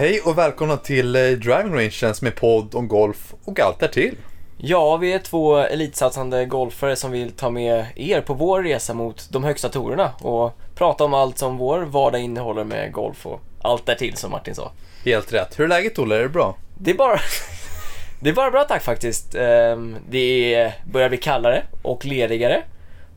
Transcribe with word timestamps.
Hej 0.00 0.20
och 0.20 0.38
välkomna 0.38 0.76
till 0.76 1.16
eh, 1.16 1.22
Driving 1.22 1.74
Range 1.74 1.84
är 2.02 2.30
podd 2.30 2.74
om 2.74 2.88
golf 2.88 3.34
och 3.44 3.60
allt 3.60 3.80
därtill. 3.80 4.16
Ja, 4.58 4.96
vi 4.96 5.12
är 5.12 5.18
två 5.18 5.56
elitsatsande 5.56 6.46
golfare 6.46 6.96
som 6.96 7.10
vill 7.10 7.32
ta 7.32 7.50
med 7.50 7.86
er 7.96 8.20
på 8.20 8.34
vår 8.34 8.62
resa 8.62 8.94
mot 8.94 9.28
de 9.30 9.44
högsta 9.44 9.68
torerna 9.68 10.12
och 10.20 10.58
prata 10.74 11.04
om 11.04 11.14
allt 11.14 11.38
som 11.38 11.56
vår 11.56 11.80
vardag 11.80 12.20
innehåller 12.20 12.64
med 12.64 12.92
golf 12.92 13.26
och 13.26 13.40
allt 13.62 13.86
därtill 13.86 14.16
som 14.16 14.30
Martin 14.30 14.54
sa. 14.54 14.72
Helt 15.04 15.32
rätt. 15.32 15.58
Hur 15.58 15.64
är 15.64 15.68
läget 15.68 15.98
Olle? 15.98 16.16
Är 16.16 16.22
det 16.22 16.28
bra? 16.28 16.56
Det 16.78 16.90
är 16.90 16.94
bara, 16.94 17.20
det 18.20 18.30
är 18.30 18.34
bara 18.34 18.50
bra 18.50 18.64
tack 18.64 18.82
faktiskt. 18.82 19.34
Ehm, 19.34 19.96
Det 20.10 20.72
börjar 20.92 21.08
bli 21.08 21.18
kallare 21.18 21.62
och 21.82 22.04
ledigare 22.04 22.62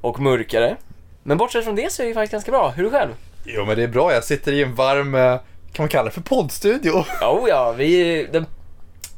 och 0.01 0.19
mörkare. 0.19 0.75
Men 1.23 1.37
bortsett 1.37 1.63
från 1.63 1.75
det 1.75 1.91
så 1.91 2.03
är 2.03 2.07
det 2.07 2.13
faktiskt 2.13 2.31
ganska 2.31 2.51
bra. 2.51 2.69
Hur 2.69 2.85
är 2.85 2.89
du 2.89 2.97
själv? 2.97 3.11
Jo 3.45 3.65
men 3.65 3.77
det 3.77 3.83
är 3.83 3.87
bra. 3.87 4.13
Jag 4.13 4.23
sitter 4.23 4.51
i 4.51 4.63
en 4.63 4.75
varm, 4.75 5.15
eh, 5.15 5.39
kan 5.73 5.83
man 5.83 5.89
kalla 5.89 6.03
det 6.03 6.11
för 6.11 6.21
poddstudio? 6.21 6.91
Oh 7.21 7.49
ja, 7.49 7.71
vi 7.71 8.19
är 8.19 8.27
den 8.27 8.45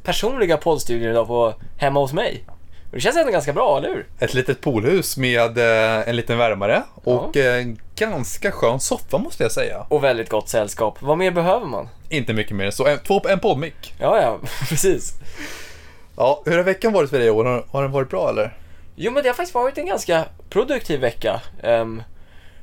personliga 0.02 0.56
poddstudion 0.56 1.10
idag 1.10 1.26
på 1.26 1.54
hemma 1.76 2.00
hos 2.00 2.12
mig. 2.12 2.44
Och 2.90 2.92
det 2.92 3.00
känns 3.00 3.16
ändå 3.16 3.32
ganska 3.32 3.52
bra, 3.52 3.78
eller 3.78 3.88
hur? 3.88 4.06
Ett 4.18 4.34
litet 4.34 4.60
poolhus 4.60 5.16
med 5.16 5.58
eh, 5.58 6.08
en 6.08 6.16
liten 6.16 6.38
värmare 6.38 6.82
och 6.94 7.36
eh, 7.36 7.60
en 7.60 7.80
ganska 7.96 8.52
skön 8.52 8.80
soffa 8.80 9.18
måste 9.18 9.42
jag 9.42 9.52
säga. 9.52 9.86
Och 9.88 10.04
väldigt 10.04 10.28
gott 10.28 10.48
sällskap. 10.48 11.02
Vad 11.02 11.18
mer 11.18 11.30
behöver 11.30 11.66
man? 11.66 11.88
Inte 12.08 12.32
mycket 12.32 12.56
mer 12.56 12.64
än 12.64 12.72
så. 12.72 12.86
En, 12.86 12.98
två, 12.98 13.22
en 13.28 13.40
poddmick. 13.40 13.94
Ja, 14.00 14.22
ja, 14.22 14.38
precis. 14.68 15.12
Ja, 16.16 16.42
hur 16.46 16.56
har 16.56 16.64
veckan 16.64 16.92
varit 16.92 17.10
för 17.10 17.18
dig 17.18 17.26
Johan? 17.26 17.46
Har, 17.46 17.64
har 17.70 17.82
den 17.82 17.92
varit 17.92 18.10
bra 18.10 18.28
eller? 18.28 18.56
Jo, 18.96 19.12
men 19.12 19.22
det 19.22 19.28
har 19.28 19.34
faktiskt 19.34 19.54
varit 19.54 19.78
en 19.78 19.86
ganska 19.86 20.24
produktiv 20.50 21.00
vecka. 21.00 21.40
Ehm, 21.62 22.02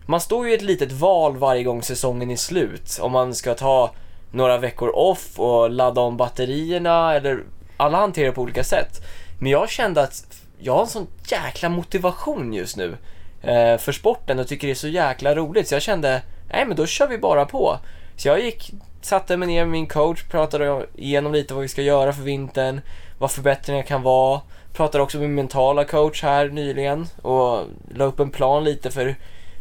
man 0.05 0.21
står 0.21 0.45
ju 0.45 0.51
i 0.51 0.55
ett 0.55 0.61
litet 0.61 0.91
val 0.91 1.37
varje 1.37 1.63
gång 1.63 1.83
säsongen 1.83 2.31
är 2.31 2.35
slut. 2.35 2.99
Om 3.01 3.11
man 3.11 3.35
ska 3.35 3.53
ta 3.53 3.91
några 4.31 4.57
veckor 4.57 4.95
off 4.95 5.39
och 5.39 5.69
ladda 5.69 6.01
om 6.01 6.17
batterierna 6.17 7.13
eller 7.15 7.43
alla 7.77 7.97
hanterar 7.97 8.25
det 8.25 8.31
på 8.31 8.41
olika 8.41 8.63
sätt. 8.63 9.01
Men 9.39 9.51
jag 9.51 9.69
kände 9.69 10.01
att 10.01 10.43
jag 10.59 10.73
har 10.73 10.81
en 10.81 10.87
sån 10.87 11.07
jäkla 11.27 11.69
motivation 11.69 12.53
just 12.53 12.77
nu 12.77 12.97
eh, 13.41 13.77
för 13.77 13.91
sporten 13.91 14.39
och 14.39 14.47
tycker 14.47 14.67
det 14.67 14.73
är 14.73 14.75
så 14.75 14.87
jäkla 14.87 15.35
roligt. 15.35 15.67
Så 15.67 15.75
jag 15.75 15.81
kände, 15.81 16.21
nej 16.49 16.65
men 16.65 16.77
då 16.77 16.85
kör 16.85 17.07
vi 17.07 17.17
bara 17.17 17.45
på. 17.45 17.77
Så 18.15 18.27
jag 18.27 18.41
gick, 18.43 18.73
satte 19.01 19.37
mig 19.37 19.47
ner 19.47 19.65
med 19.65 19.71
min 19.71 19.87
coach, 19.87 20.23
pratade 20.23 20.85
igenom 20.95 21.33
lite 21.33 21.53
vad 21.53 21.61
vi 21.61 21.67
ska 21.67 21.81
göra 21.81 22.13
för 22.13 22.23
vintern, 22.23 22.81
vad 23.19 23.31
förbättringar 23.31 23.83
kan 23.83 24.01
vara. 24.01 24.41
Pratade 24.73 25.03
också 25.03 25.17
med 25.17 25.29
min 25.29 25.35
mentala 25.35 25.85
coach 25.85 26.23
här 26.23 26.49
nyligen 26.49 27.07
och 27.21 27.63
la 27.95 28.05
upp 28.05 28.19
en 28.19 28.31
plan 28.31 28.63
lite 28.63 28.91
för 28.91 29.15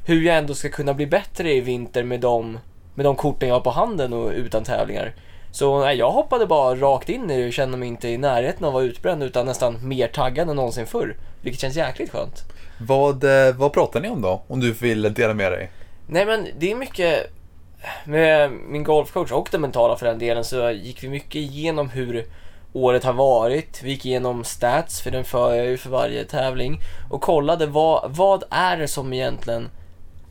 hur 0.05 0.23
jag 0.23 0.37
ändå 0.37 0.55
ska 0.55 0.69
kunna 0.69 0.95
bli 0.95 1.07
bättre 1.07 1.53
i 1.53 1.61
vinter 1.61 2.05
med 2.05 2.21
de, 2.21 2.59
med 2.95 3.07
de 3.07 3.17
korten 3.17 3.49
jag 3.49 3.57
har 3.57 3.61
på 3.61 3.71
handen 3.71 4.13
och 4.13 4.31
utan 4.31 4.65
tävlingar. 4.65 5.15
Så 5.51 5.81
nej, 5.81 5.97
jag 5.97 6.11
hoppade 6.11 6.47
bara 6.47 6.75
rakt 6.75 7.09
in 7.09 7.31
i 7.31 7.41
det 7.41 7.47
och 7.47 7.53
kände 7.53 7.77
mig 7.77 7.89
inte 7.89 8.09
i 8.09 8.19
närheten 8.19 8.65
av 8.65 8.69
att 8.69 8.75
vara 8.75 8.85
utbränd 8.85 9.23
utan 9.23 9.47
nästan 9.47 9.89
mer 9.89 10.09
taggad 10.09 10.49
än 10.49 10.57
någonsin 10.57 10.87
förr. 10.87 11.17
Vilket 11.43 11.61
känns 11.61 11.77
jäkligt 11.77 12.11
skönt. 12.11 12.43
Vad, 12.79 13.25
eh, 13.25 13.55
vad 13.55 13.73
pratar 13.73 14.01
ni 14.01 14.09
om 14.09 14.23
då? 14.23 14.43
Om 14.49 14.61
du 14.61 14.73
vill 14.73 15.15
dela 15.15 15.35
med 15.35 15.53
dig? 15.53 15.71
Nej 16.07 16.27
men 16.27 16.49
det 16.59 16.71
är 16.71 16.75
mycket 16.75 17.33
med 18.05 18.51
min 18.51 18.85
golfcoach 18.85 19.33
och 19.33 19.49
den 19.51 19.61
mentala 19.61 19.97
för 19.97 20.07
den 20.07 20.19
delen 20.19 20.45
så 20.45 20.71
gick 20.71 21.05
vi 21.05 21.09
mycket 21.09 21.35
igenom 21.35 21.89
hur 21.89 22.27
året 22.73 23.05
har 23.05 23.13
varit. 23.13 23.83
Vi 23.83 23.91
gick 23.91 24.07
igenom 24.07 24.45
stats 24.45 25.01
för 25.01 25.11
den 25.11 25.25
för 25.25 25.55
jag 25.55 25.67
ju 25.67 25.77
för 25.77 25.91
varje 25.91 26.25
tävling 26.25 26.81
och 27.11 27.21
kollade 27.21 27.67
vad, 27.67 28.17
vad 28.17 28.45
är 28.51 28.77
det 28.77 28.89
som 28.89 29.13
egentligen 29.13 29.69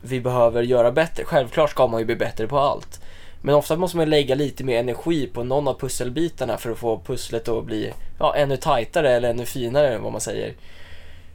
vi 0.02 0.20
behöver 0.20 0.62
göra 0.62 0.92
bättre. 0.92 1.24
Självklart 1.24 1.70
ska 1.70 1.86
man 1.86 2.00
ju 2.00 2.06
bli 2.06 2.16
bättre 2.16 2.46
på 2.46 2.58
allt. 2.58 3.00
Men 3.42 3.54
ofta 3.54 3.76
måste 3.76 3.96
man 3.96 4.10
lägga 4.10 4.34
lite 4.34 4.64
mer 4.64 4.78
energi 4.78 5.26
på 5.26 5.44
någon 5.44 5.68
av 5.68 5.80
pusselbitarna 5.80 6.58
för 6.58 6.70
att 6.70 6.78
få 6.78 6.98
pusslet 6.98 7.48
att 7.48 7.64
bli 7.64 7.92
ja, 8.18 8.34
ännu 8.36 8.56
tajtare 8.56 9.10
eller 9.10 9.30
ännu 9.30 9.46
finare 9.46 9.98
vad 9.98 10.12
man 10.12 10.20
säger. 10.20 10.54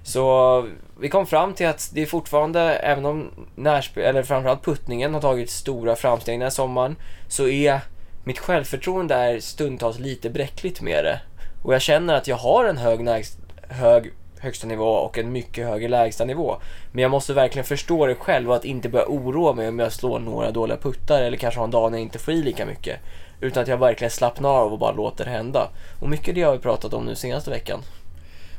Så 0.03 0.67
vi 0.99 1.09
kom 1.09 1.25
fram 1.25 1.53
till 1.53 1.67
att 1.67 1.91
det 1.93 2.01
är 2.01 2.05
fortfarande, 2.05 2.61
även 2.61 3.05
om 3.05 3.31
närspel, 3.55 4.03
eller 4.03 4.23
framförallt 4.23 4.65
puttningen 4.65 5.13
har 5.13 5.21
tagit 5.21 5.49
stora 5.49 5.95
framsteg 5.95 6.33
den 6.33 6.41
här 6.41 6.49
sommaren, 6.49 6.95
så 7.27 7.47
är 7.47 7.79
mitt 8.23 8.39
självförtroende 8.39 9.15
är 9.15 9.39
stundtals 9.39 9.99
lite 9.99 10.29
bräckligt 10.29 10.81
med 10.81 11.03
det. 11.03 11.21
Och 11.63 11.73
jag 11.73 11.81
känner 11.81 12.13
att 12.13 12.27
jag 12.27 12.35
har 12.35 12.65
en 12.65 12.77
hög, 12.77 13.25
hög 13.69 14.13
högsta 14.39 14.67
nivå 14.67 14.89
och 14.89 15.17
en 15.17 15.31
mycket 15.31 15.67
högre 15.67 15.87
lägsta 15.87 16.25
nivå. 16.25 16.57
Men 16.91 17.01
jag 17.01 17.11
måste 17.11 17.33
verkligen 17.33 17.65
förstå 17.65 18.05
det 18.05 18.15
själv 18.15 18.49
och 18.49 18.55
att 18.55 18.65
inte 18.65 18.89
börja 18.89 19.05
oroa 19.07 19.53
mig 19.53 19.67
om 19.67 19.79
jag 19.79 19.93
slår 19.93 20.19
några 20.19 20.51
dåliga 20.51 20.77
puttar 20.77 21.21
eller 21.21 21.37
kanske 21.37 21.59
har 21.59 21.65
en 21.65 21.71
dag 21.71 21.91
när 21.91 21.97
jag 21.97 22.03
inte 22.03 22.19
får 22.19 22.33
i 22.33 22.43
lika 22.43 22.65
mycket. 22.65 22.99
Utan 23.41 23.63
att 23.63 23.69
jag 23.69 23.77
verkligen 23.77 24.11
slappnar 24.11 24.49
av 24.49 24.73
och 24.73 24.79
bara 24.79 24.91
låter 24.91 25.25
det 25.25 25.31
hända. 25.31 25.69
Och 26.01 26.09
mycket 26.09 26.35
det 26.35 26.41
har 26.41 26.51
vi 26.51 26.59
pratat 26.59 26.93
om 26.93 27.05
nu 27.05 27.15
senaste 27.15 27.49
veckan. 27.49 27.81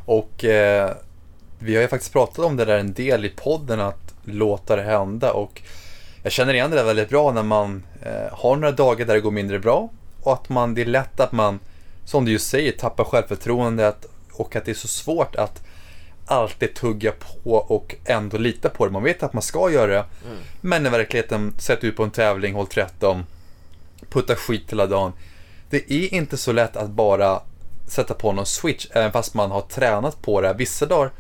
Och 0.05 0.45
eh, 0.45 0.91
vi 1.59 1.75
har 1.75 1.83
ju 1.83 1.89
faktiskt 1.89 2.13
pratat 2.13 2.45
om 2.45 2.57
det 2.57 2.65
där 2.65 2.79
en 2.79 2.93
del 2.93 3.25
i 3.25 3.29
podden, 3.29 3.81
att 3.81 4.15
låta 4.25 4.77
det 4.77 4.83
hända. 4.83 5.33
Och 5.33 5.63
jag 6.23 6.33
känner 6.33 6.55
igen 6.55 6.71
det 6.71 6.77
där 6.77 6.85
väldigt 6.85 7.09
bra 7.09 7.33
när 7.33 7.43
man 7.43 7.83
eh, 8.03 8.33
har 8.33 8.57
några 8.57 8.73
dagar 8.73 9.07
där 9.07 9.15
det 9.15 9.21
går 9.21 9.31
mindre 9.31 9.59
bra. 9.59 9.89
Och 10.23 10.33
att 10.33 10.49
man, 10.49 10.75
det 10.75 10.83
är 10.83 10.87
lätt 10.87 11.21
att 11.21 11.33
man, 11.33 11.61
som 12.05 12.25
du 12.25 12.33
just 12.33 12.49
säger, 12.49 12.73
tappar 12.73 13.05
självförtroendet. 13.05 14.07
Och 14.33 14.57
att 14.57 14.65
det 14.65 14.71
är 14.71 14.75
så 14.75 14.89
svårt 14.89 15.37
att 15.37 15.63
alltid 16.29 16.75
tugga 16.75 17.13
på 17.13 17.55
och 17.55 17.95
ändå 18.05 18.39
lita 18.39 18.69
på 18.69 18.87
det. 18.87 18.93
Man 18.93 19.03
vet 19.03 19.23
att 19.23 19.33
man 19.33 19.43
ska 19.43 19.71
göra 19.71 19.87
det. 19.87 20.05
Mm. 20.27 20.39
Men 20.61 20.87
i 20.87 20.89
verkligheten, 20.89 21.55
sätt 21.59 21.85
ut 21.85 21.97
på 21.97 22.03
en 22.03 22.11
tävling, 22.11 22.55
håll 22.55 22.67
13, 22.67 23.25
putta 24.11 24.37
skit 24.37 24.73
hela 24.73 24.87
dagen. 24.87 25.13
Det 25.71 25.93
är 25.93 26.15
inte 26.15 26.37
så 26.37 26.53
lätt 26.53 26.77
att 26.77 26.91
bara 26.91 27.43
sätta 27.87 28.15
på 28.15 28.33
någon 28.33 28.47
switch, 28.47 28.87
även 28.91 29.13
fast 29.13 29.35
man 29.35 29.51
har 29.51 29.61
tränat 29.61 30.23
på 30.23 30.41
det. 30.41 30.55
Vissa 30.55 30.87
dagar 30.87 31.11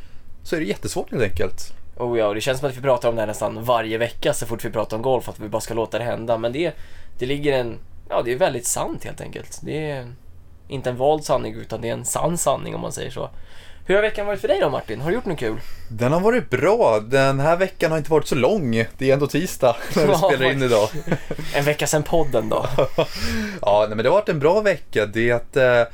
så 0.43 0.57
är 0.57 0.61
det 0.61 0.67
jättesvårt 0.67 1.11
helt 1.11 1.23
enkelt. 1.23 1.73
Oh 1.97 2.19
ja, 2.19 2.27
och 2.27 2.35
det 2.35 2.41
känns 2.41 2.59
som 2.59 2.69
att 2.69 2.77
vi 2.77 2.81
pratar 2.81 3.09
om 3.09 3.15
det 3.15 3.23
här 3.23 3.27
nästan 3.27 3.65
varje 3.65 3.99
vecka 3.99 4.33
så 4.33 4.47
fort 4.47 4.65
vi 4.65 4.71
pratar 4.71 4.97
om 4.97 5.03
golf, 5.03 5.29
att 5.29 5.41
vi 5.41 5.49
bara 5.49 5.61
ska 5.61 5.75
låta 5.75 5.99
det 5.99 6.05
hända. 6.05 6.39
Men 6.39 6.53
det, 6.53 6.73
det 7.19 7.27
ligger 7.27 7.53
en, 7.53 7.79
ja 8.09 8.23
det 8.25 8.33
är 8.33 8.37
väldigt 8.37 8.67
sant 8.67 9.05
helt 9.05 9.21
enkelt. 9.21 9.61
Det 9.63 9.91
är 9.91 10.13
inte 10.69 10.91
en 10.91 10.97
vald 10.97 11.25
sanning 11.25 11.55
utan 11.55 11.81
det 11.81 11.89
är 11.89 11.93
en 11.93 12.05
sann 12.05 12.39
sanning 12.39 12.75
om 12.75 12.81
man 12.81 12.93
säger 12.93 13.11
så. 13.11 13.31
Hur 13.89 13.95
har 13.95 14.03
veckan 14.03 14.27
varit 14.27 14.41
för 14.41 14.49
dig 14.49 14.61
då 14.61 14.71
Martin? 14.71 15.01
Har 15.01 15.11
du 15.11 15.15
gjort 15.15 15.25
något 15.25 15.39
kul? 15.39 15.61
Den 15.91 16.13
har 16.13 16.21
varit 16.21 16.51
bra. 16.51 17.01
Den 17.01 17.41
här 17.41 17.57
veckan 17.57 17.91
har 17.91 17.99
inte 17.99 18.11
varit 18.11 18.27
så 18.27 18.35
lång. 18.35 18.85
Det 18.99 19.11
är 19.11 19.13
ändå 19.13 19.27
tisdag 19.27 19.77
när 19.97 20.07
vi 20.07 20.15
spelar 20.15 20.53
in 20.53 20.63
idag. 20.63 20.89
En 21.55 21.65
vecka 21.65 21.87
sedan 21.87 22.03
podden 22.03 22.49
då? 22.49 22.67
Ja, 23.63 23.85
nej, 23.89 23.97
men 23.97 23.99
det 23.99 24.09
har 24.09 24.17
varit 24.17 24.29
en 24.29 24.39
bra 24.39 24.61
vecka. 24.61 25.07
Det 25.07 25.57
eh, 25.57 25.87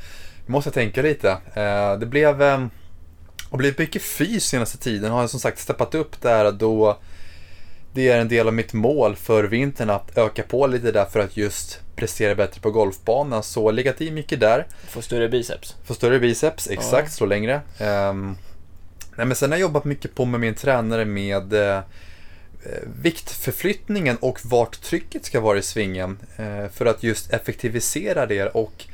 måste 0.45 0.67
jag 0.67 0.73
tänka 0.73 1.01
lite. 1.01 1.29
Eh, 1.53 1.99
det 1.99 2.05
blev 2.05 2.41
eh, 2.41 2.65
har 3.49 3.57
blivit 3.57 3.77
mycket 3.77 4.01
fys 4.01 4.45
senaste 4.45 4.77
tiden. 4.77 5.11
Har 5.11 5.21
jag 5.21 5.29
som 5.29 5.39
sagt 5.39 5.59
steppat 5.59 5.95
upp 5.95 6.21
där 6.21 6.51
då 6.51 6.97
det 7.95 8.09
är 8.09 8.19
en 8.19 8.27
del 8.27 8.47
av 8.47 8.53
mitt 8.53 8.73
mål 8.73 9.15
för 9.15 9.43
vintern 9.43 9.89
att 9.89 10.17
öka 10.17 10.43
på 10.43 10.67
lite 10.67 10.91
där 10.91 11.05
för 11.05 11.19
att 11.19 11.37
just 11.37 11.79
prestera 11.95 12.35
bättre 12.35 12.61
på 12.61 12.71
golfbanan. 12.71 13.43
Så 13.43 13.71
legat 13.71 14.01
i 14.01 14.11
mycket 14.11 14.39
där. 14.39 14.67
Få 14.87 15.01
större 15.01 15.29
biceps? 15.29 15.75
Få 15.85 15.93
större 15.93 16.19
biceps, 16.19 16.67
exakt, 16.69 17.13
slå 17.13 17.27
längre. 17.27 17.61
Um, 17.79 18.37
nej, 19.15 19.27
men 19.27 19.35
sen 19.35 19.51
har 19.51 19.57
jag 19.57 19.61
jobbat 19.61 19.85
mycket 19.85 20.15
på 20.15 20.25
med 20.25 20.39
min 20.39 20.55
tränare 20.55 21.05
med 21.05 21.53
eh, 21.53 21.79
viktförflyttningen 23.01 24.17
och 24.17 24.39
vart 24.43 24.81
trycket 24.81 25.25
ska 25.25 25.39
vara 25.39 25.57
i 25.57 25.61
svingen. 25.61 26.17
Eh, 26.37 26.71
för 26.71 26.85
att 26.85 27.03
just 27.03 27.33
effektivisera 27.33 28.25
det 28.25 28.47
och 28.47 28.85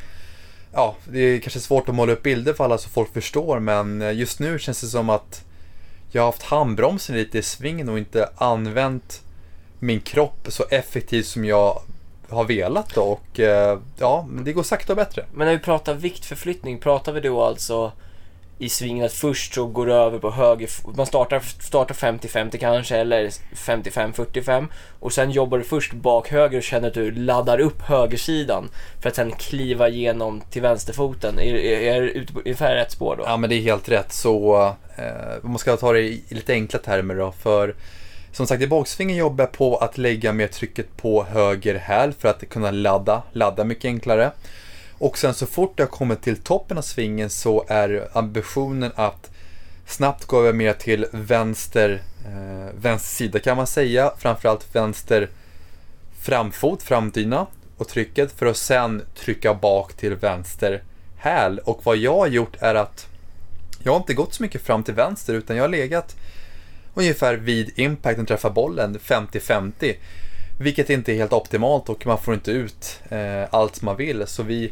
ja, 0.74 0.96
det 1.12 1.20
är 1.20 1.40
kanske 1.40 1.60
svårt 1.60 1.90
att 1.90 1.96
måla 1.96 2.14
upp 2.14 2.24
bilder 2.24 2.54
för 2.54 2.64
alla 2.64 2.78
så 2.78 2.90
folk 2.90 3.14
förstår 3.14 3.60
men 3.60 4.18
just 4.18 4.40
nu 4.40 4.60
känns 4.60 4.82
det 4.82 4.88
som 4.88 5.10
att 5.10 5.46
jag 6.12 6.22
har 6.22 6.26
haft 6.26 6.44
handbromsen 6.44 7.16
lite 7.16 7.38
i 7.38 7.42
svingen 7.42 7.90
och 7.90 7.98
inte 7.98 8.30
använt 8.36 9.22
min 9.80 10.02
kropp 10.02 10.48
så 10.50 10.64
effektivt 10.70 11.26
som 11.26 11.46
jag 11.46 11.82
har 12.30 12.44
velat 12.44 12.96
då 12.96 13.02
och 13.02 13.40
eh, 13.40 13.80
ja, 13.98 14.28
det 14.44 14.54
går 14.54 14.64
sakta 14.64 14.94
och 14.94 14.98
bättre. 14.98 15.26
Men 15.34 15.48
när 15.48 15.54
vi 15.54 15.60
pratar 15.60 15.94
viktförflyttning, 15.94 16.80
pratar 16.80 17.14
vi 17.14 17.20
då 17.20 17.44
alltså 17.44 17.92
i 18.62 18.70
svingen 18.70 19.06
att 19.06 19.14
först 19.14 19.54
så 19.54 19.66
går 19.66 19.86
du 19.86 19.94
över 19.94 20.20
på 20.20 20.32
höger, 20.32 20.70
man 20.98 21.06
startar, 21.06 21.40
startar 21.40 21.96
50-50 21.96 22.58
kanske 22.58 22.98
eller 22.98 23.30
55-45 23.56 24.68
och 25.00 25.14
sen 25.14 25.32
jobbar 25.32 25.58
du 25.58 25.64
först 25.64 25.94
bak 25.94 26.28
höger 26.28 26.58
och 26.58 26.64
känner 26.64 26.88
att 26.88 26.94
du 26.94 27.12
laddar 27.12 27.60
upp 27.60 27.82
högersidan 27.82 28.70
för 29.02 29.10
att 29.10 29.16
sen 29.16 29.32
kliva 29.32 29.90
igenom 29.90 30.42
till 30.50 30.62
vänsterfoten. 30.62 31.40
Är, 31.40 31.56
är, 31.56 31.96
är 31.96 32.02
det 32.02 32.12
ute 32.12 32.34
på 32.34 32.40
ungefär 32.40 32.76
rätt 32.76 32.92
spår 32.92 33.16
då? 33.16 33.24
Ja 33.28 33.38
men 33.38 33.50
det 33.50 33.56
är 33.56 33.62
helt 33.62 33.90
rätt 33.90 34.12
så 34.12 34.66
eh, 34.96 35.06
man 35.42 35.60
ska 35.60 35.78
ta 35.78 35.94
det 35.94 36.02
i 36.02 36.24
lite 36.30 36.54
enkla 36.54 36.80
termer 36.80 37.16
då 37.16 37.32
för 37.32 37.76
som 38.32 38.48
sagt 38.48 38.62
i 38.62 38.68
baksvingen 38.68 39.18
jobbar 39.18 39.44
jag 39.44 39.52
på 39.52 39.78
att 39.78 39.98
lägga 39.98 40.34
mer 40.34 40.48
trycket 40.48 40.98
på 40.98 41.24
höger 41.24 41.76
häl 41.76 42.14
för 42.20 42.30
att 42.30 42.50
kunna 42.50 42.72
ladda, 42.72 43.24
ladda 43.32 43.64
mycket 43.64 43.86
enklare. 43.86 44.32
Och 45.02 45.18
sen 45.18 45.34
så 45.34 45.46
fort 45.46 45.80
jag 45.80 45.92
kommer 45.92 46.16
till 46.16 46.38
toppen 46.38 46.78
av 46.78 46.82
svingen 46.82 47.30
så 47.30 47.66
är 47.68 48.08
ambitionen 48.14 48.92
att 48.96 49.32
snabbt 49.86 50.26
gå 50.26 50.40
över 50.40 50.54
mer 50.54 50.74
till 50.74 51.06
vänster, 51.12 52.02
eh, 52.26 52.76
vänster 52.82 53.16
sida 53.16 53.40
kan 53.40 53.58
man 53.58 53.68
säga. 53.68 54.14
Framförallt 54.18 54.76
vänster 54.76 55.30
framfot, 56.20 56.84
framdyna. 56.84 57.48
och 57.78 57.88
trycket 57.88 58.32
för 58.32 58.46
att 58.46 58.58
sen 58.58 59.02
trycka 59.16 59.54
bak 59.54 59.94
till 59.94 60.16
vänster 60.16 60.84
häl. 61.18 61.60
Och 61.60 61.82
vad 61.84 61.98
jag 61.98 62.18
har 62.18 62.28
gjort 62.28 62.56
är 62.60 62.76
att 62.76 63.08
jag 63.84 63.92
har 63.92 64.00
inte 64.00 64.14
gått 64.14 64.34
så 64.34 64.44
mycket 64.44 64.62
fram 64.62 64.84
till 64.84 64.94
vänster 64.94 65.34
utan 65.34 65.56
jag 65.56 65.64
har 65.64 65.70
legat 65.70 66.16
ungefär 66.94 67.34
vid 67.34 67.80
impacten 67.80 68.26
träffar 68.26 68.50
bollen 68.50 69.00
50-50. 69.00 69.96
Vilket 70.62 70.90
inte 70.90 71.14
är 71.14 71.16
helt 71.16 71.34
optimalt 71.34 71.90
och 71.90 72.06
man 72.06 72.18
får 72.18 72.34
inte 72.34 72.52
ut 72.52 73.00
eh, 73.10 73.44
allt 73.50 73.82
man 73.82 73.96
vill. 73.96 74.28
Så 74.28 74.44
vi, 74.44 74.72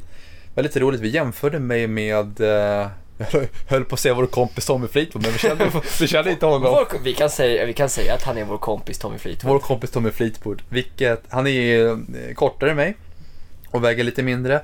var 0.56 0.64
lite 0.64 0.80
roligt, 0.80 1.02
vi 1.02 1.10
jämförde 1.10 1.60
mig 1.60 1.88
med 1.88 2.42
eh, 2.42 2.88
jag 3.32 3.48
höll 3.68 3.86
på 3.86 3.96
att 3.96 4.00
säga 4.00 4.14
vår 4.14 4.26
kompis 4.26 4.66
Tommy 4.66 4.88
Fleetwood, 4.88 5.24
men 5.24 5.32
vi 5.32 5.40
kände, 5.40 5.72
vi 6.00 6.08
kände 6.08 6.32
inte 6.32 6.46
honom. 6.46 6.62
Vår, 6.62 7.04
vi, 7.04 7.14
kan 7.14 7.30
säga, 7.30 7.66
vi 7.66 7.74
kan 7.74 7.90
säga 7.90 8.14
att 8.14 8.24
han 8.24 8.38
är 8.38 8.46
vår 8.46 8.58
kompis 8.58 9.00
Tommy 9.00 9.18
Fleetwood. 9.18 9.54
Vår 9.54 9.60
kompis 9.60 9.92
Tommy 9.92 10.12
Fleetwood, 10.12 10.62
vilket, 10.70 11.24
han 11.30 11.48
är 11.48 11.88
eh, 11.88 12.34
kortare 12.36 12.70
än 12.70 12.76
mig 12.76 12.96
och 13.72 13.84
väger 13.84 14.04
lite 14.04 14.24
mindre. 14.24 14.62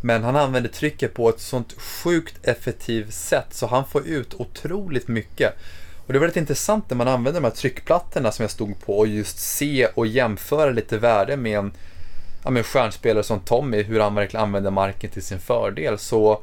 Men 0.00 0.24
han 0.24 0.36
använder 0.36 0.70
trycket 0.70 1.14
på 1.14 1.28
ett 1.28 1.40
sånt 1.40 1.74
sjukt 1.78 2.46
effektivt 2.46 3.14
sätt 3.14 3.46
så 3.50 3.66
han 3.66 3.86
får 3.86 4.06
ut 4.06 4.34
otroligt 4.34 5.08
mycket. 5.08 5.54
Och 6.06 6.12
det 6.12 6.18
var 6.18 6.26
väldigt 6.26 6.36
intressant 6.40 6.90
när 6.90 6.96
man 6.96 7.08
använder 7.08 7.40
de 7.40 7.46
här 7.46 7.54
tryckplattorna 7.54 8.32
som 8.32 8.42
jag 8.42 8.50
stod 8.50 8.80
på 8.80 8.98
och 8.98 9.06
just 9.06 9.38
se 9.38 9.86
och 9.86 10.06
jämföra 10.06 10.70
lite 10.70 10.98
värde 10.98 11.36
med 11.36 11.58
en 11.58 11.72
ja, 12.44 12.50
med 12.50 12.66
stjärnspelare 12.66 13.24
som 13.24 13.40
Tommy, 13.40 13.82
hur 13.82 14.00
han 14.00 14.14
verkligen 14.14 14.44
använder 14.44 14.70
marken 14.70 15.10
till 15.10 15.22
sin 15.22 15.38
fördel. 15.38 15.98
Så 15.98 16.40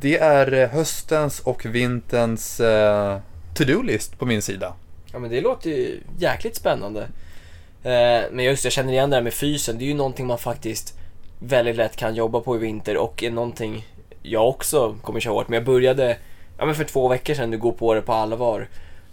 det 0.00 0.18
är 0.18 0.52
eh, 0.52 0.68
höstens 0.68 1.40
och 1.40 1.66
vinterns 1.66 2.60
eh, 2.60 3.18
to-do-list 3.54 4.18
på 4.18 4.26
min 4.26 4.42
sida. 4.42 4.74
Ja 5.12 5.18
men 5.18 5.30
det 5.30 5.40
låter 5.40 5.70
ju 5.70 6.00
jäkligt 6.18 6.56
spännande. 6.56 7.00
Eh, 7.82 8.22
men 8.32 8.44
just 8.44 8.64
jag 8.64 8.72
känner 8.72 8.92
igen 8.92 9.10
det 9.10 9.16
här 9.16 9.22
med 9.22 9.34
fysen, 9.34 9.78
det 9.78 9.84
är 9.84 9.86
ju 9.86 9.94
någonting 9.94 10.26
man 10.26 10.38
faktiskt 10.38 10.98
väldigt 11.38 11.76
lätt 11.76 11.96
kan 11.96 12.14
jobba 12.14 12.40
på 12.40 12.56
i 12.56 12.58
vinter 12.58 12.96
och 12.96 13.22
är 13.22 13.30
någonting 13.30 13.86
jag 14.22 14.48
också 14.48 14.96
kommer 15.02 15.20
köra 15.20 15.34
hårt. 15.34 15.48
Men 15.48 15.56
jag 15.56 15.64
började 15.64 16.16
ja, 16.58 16.66
men 16.66 16.74
för 16.74 16.84
två 16.84 17.08
veckor 17.08 17.34
sedan 17.34 17.50
nu 17.50 17.58
gå 17.58 17.72
på 17.72 17.94
det 17.94 18.02
på 18.02 18.12
allvar. 18.12 18.68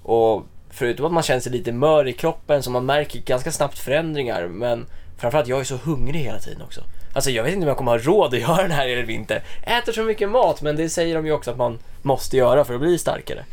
Och 0.09 0.45
förutom 0.69 1.05
att 1.05 1.11
man 1.11 1.23
känner 1.23 1.39
sig 1.39 1.51
lite 1.51 1.71
mör 1.71 2.07
i 2.07 2.13
kroppen 2.13 2.63
så 2.63 2.71
man 2.71 2.85
märker 2.85 3.19
ganska 3.19 3.51
snabbt 3.51 3.79
förändringar 3.79 4.47
men 4.47 4.85
framförallt 5.17 5.47
jag 5.47 5.59
är 5.59 5.63
så 5.63 5.75
hungrig 5.75 6.19
hela 6.19 6.39
tiden 6.39 6.61
också. 6.61 6.83
Alltså 7.13 7.31
jag 7.31 7.43
vet 7.43 7.53
inte 7.53 7.63
om 7.63 7.67
jag 7.67 7.77
kommer 7.77 7.91
ha 7.91 7.97
råd 7.97 8.33
att 8.33 8.39
göra 8.39 8.61
den 8.61 8.71
här 8.71 8.87
eller 8.87 9.09
inte. 9.09 9.41
Äter 9.63 9.91
så 9.91 10.03
mycket 10.03 10.29
mat 10.29 10.61
men 10.61 10.75
det 10.75 10.89
säger 10.89 11.15
de 11.15 11.25
ju 11.25 11.31
också 11.31 11.51
att 11.51 11.57
man 11.57 11.79
måste 12.01 12.37
göra 12.37 12.65
för 12.65 12.73
att 12.73 12.79
bli 12.81 12.97
starkare. 12.97 13.45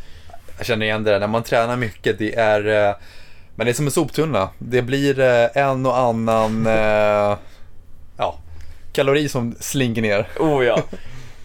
Jag 0.57 0.67
känner 0.67 0.87
igen 0.87 1.05
det 1.05 1.11
där, 1.11 1.21
när 1.21 1.27
man 1.27 1.43
tränar 1.43 1.77
mycket, 1.77 2.19
det 2.19 2.35
är, 2.35 2.89
eh, 2.89 2.97
men 3.55 3.67
det 3.67 3.71
är 3.71 3.75
som 3.75 3.87
en 3.87 3.91
soptunna. 3.91 4.49
Det 4.59 4.83
blir 4.83 5.21
eh, 5.21 5.49
en 5.55 5.87
och 5.87 5.99
annan, 5.99 6.67
eh, 6.67 7.37
ja, 8.17 8.39
kalori 8.93 9.29
som 9.29 9.55
slinker 9.61 10.03
ner. 10.03 10.29
Oh 10.39 10.65
ja. 10.65 10.83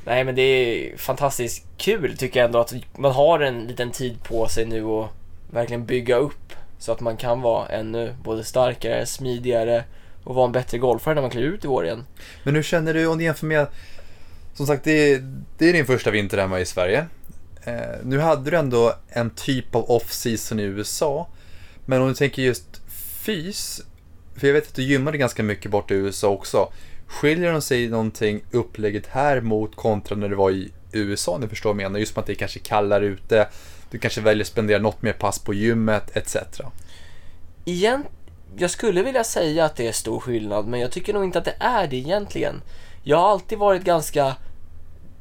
Nej 0.05 0.23
men 0.23 0.35
det 0.35 0.41
är 0.41 0.97
fantastiskt 0.97 1.65
kul 1.77 2.17
tycker 2.17 2.39
jag 2.39 2.45
ändå 2.45 2.59
att 2.59 2.73
man 2.97 3.11
har 3.11 3.39
en 3.39 3.67
liten 3.67 3.91
tid 3.91 4.23
på 4.23 4.47
sig 4.47 4.65
nu 4.65 4.83
och 4.83 5.07
verkligen 5.51 5.85
bygga 5.85 6.15
upp 6.15 6.53
så 6.79 6.91
att 6.91 6.99
man 6.99 7.17
kan 7.17 7.41
vara 7.41 7.67
ännu 7.67 8.15
både 8.23 8.43
starkare, 8.43 9.05
smidigare 9.05 9.83
och 10.23 10.35
vara 10.35 10.45
en 10.45 10.51
bättre 10.51 10.77
golfare 10.77 11.15
när 11.15 11.21
man 11.21 11.31
kliver 11.31 11.47
ut 11.47 11.65
i 11.65 11.67
vår 11.67 11.85
igen. 11.85 12.05
Men 12.43 12.55
hur 12.55 12.63
känner 12.63 12.93
du 12.93 13.07
om 13.07 13.17
du 13.17 13.23
jämför 13.23 13.45
med, 13.45 13.67
som 14.53 14.67
sagt 14.67 14.83
det 14.83 15.13
är, 15.13 15.33
det 15.57 15.69
är 15.69 15.73
din 15.73 15.85
första 15.85 16.11
vinter 16.11 16.37
hemma 16.37 16.59
i 16.59 16.65
Sverige. 16.65 17.05
Eh, 17.63 17.75
nu 18.03 18.19
hade 18.19 18.51
du 18.51 18.57
ändå 18.57 18.93
en 19.09 19.29
typ 19.29 19.75
av 19.75 19.89
off-season 19.89 20.59
i 20.59 20.63
USA. 20.63 21.27
Men 21.85 22.01
om 22.01 22.07
du 22.07 22.13
tänker 22.13 22.41
just 22.41 22.81
fys, 23.21 23.81
för 24.35 24.47
jag 24.47 24.53
vet 24.53 24.67
att 24.67 24.75
du 24.75 24.83
gymmade 24.83 25.17
ganska 25.17 25.43
mycket 25.43 25.71
bort 25.71 25.91
i 25.91 25.93
USA 25.93 26.27
också. 26.27 26.71
Skiljer 27.11 27.51
de 27.51 27.61
sig 27.61 27.87
någonting 27.87 28.43
upplägget 28.51 29.07
här 29.07 29.41
mot 29.41 29.75
kontra 29.75 30.15
när 30.15 30.29
det 30.29 30.35
var 30.35 30.51
i 30.51 30.71
USA, 30.91 31.37
Ni 31.37 31.47
förstår 31.47 31.69
vad 31.69 31.81
jag 31.81 31.89
menar? 31.89 31.99
Just 31.99 32.15
med 32.15 32.21
att 32.21 32.27
det 32.27 32.35
kanske 32.35 32.59
är 32.59 32.63
kallare 32.63 33.05
ute, 33.05 33.47
du 33.91 33.97
kanske 33.97 34.21
väljer 34.21 34.43
att 34.43 34.47
spendera 34.47 34.79
något 34.79 35.01
mer 35.01 35.13
pass 35.13 35.39
på 35.39 35.53
gymmet, 35.53 36.17
etc. 36.17 36.35
Igen, 37.65 38.03
jag 38.57 38.69
skulle 38.69 39.03
vilja 39.03 39.23
säga 39.23 39.65
att 39.65 39.75
det 39.75 39.87
är 39.87 39.91
stor 39.91 40.19
skillnad, 40.19 40.67
men 40.67 40.79
jag 40.79 40.91
tycker 40.91 41.13
nog 41.13 41.23
inte 41.23 41.39
att 41.39 41.45
det 41.45 41.55
är 41.59 41.87
det 41.87 41.95
egentligen. 41.95 42.61
Jag 43.03 43.17
har 43.17 43.29
alltid 43.29 43.57
varit 43.57 43.83
ganska, 43.83 44.35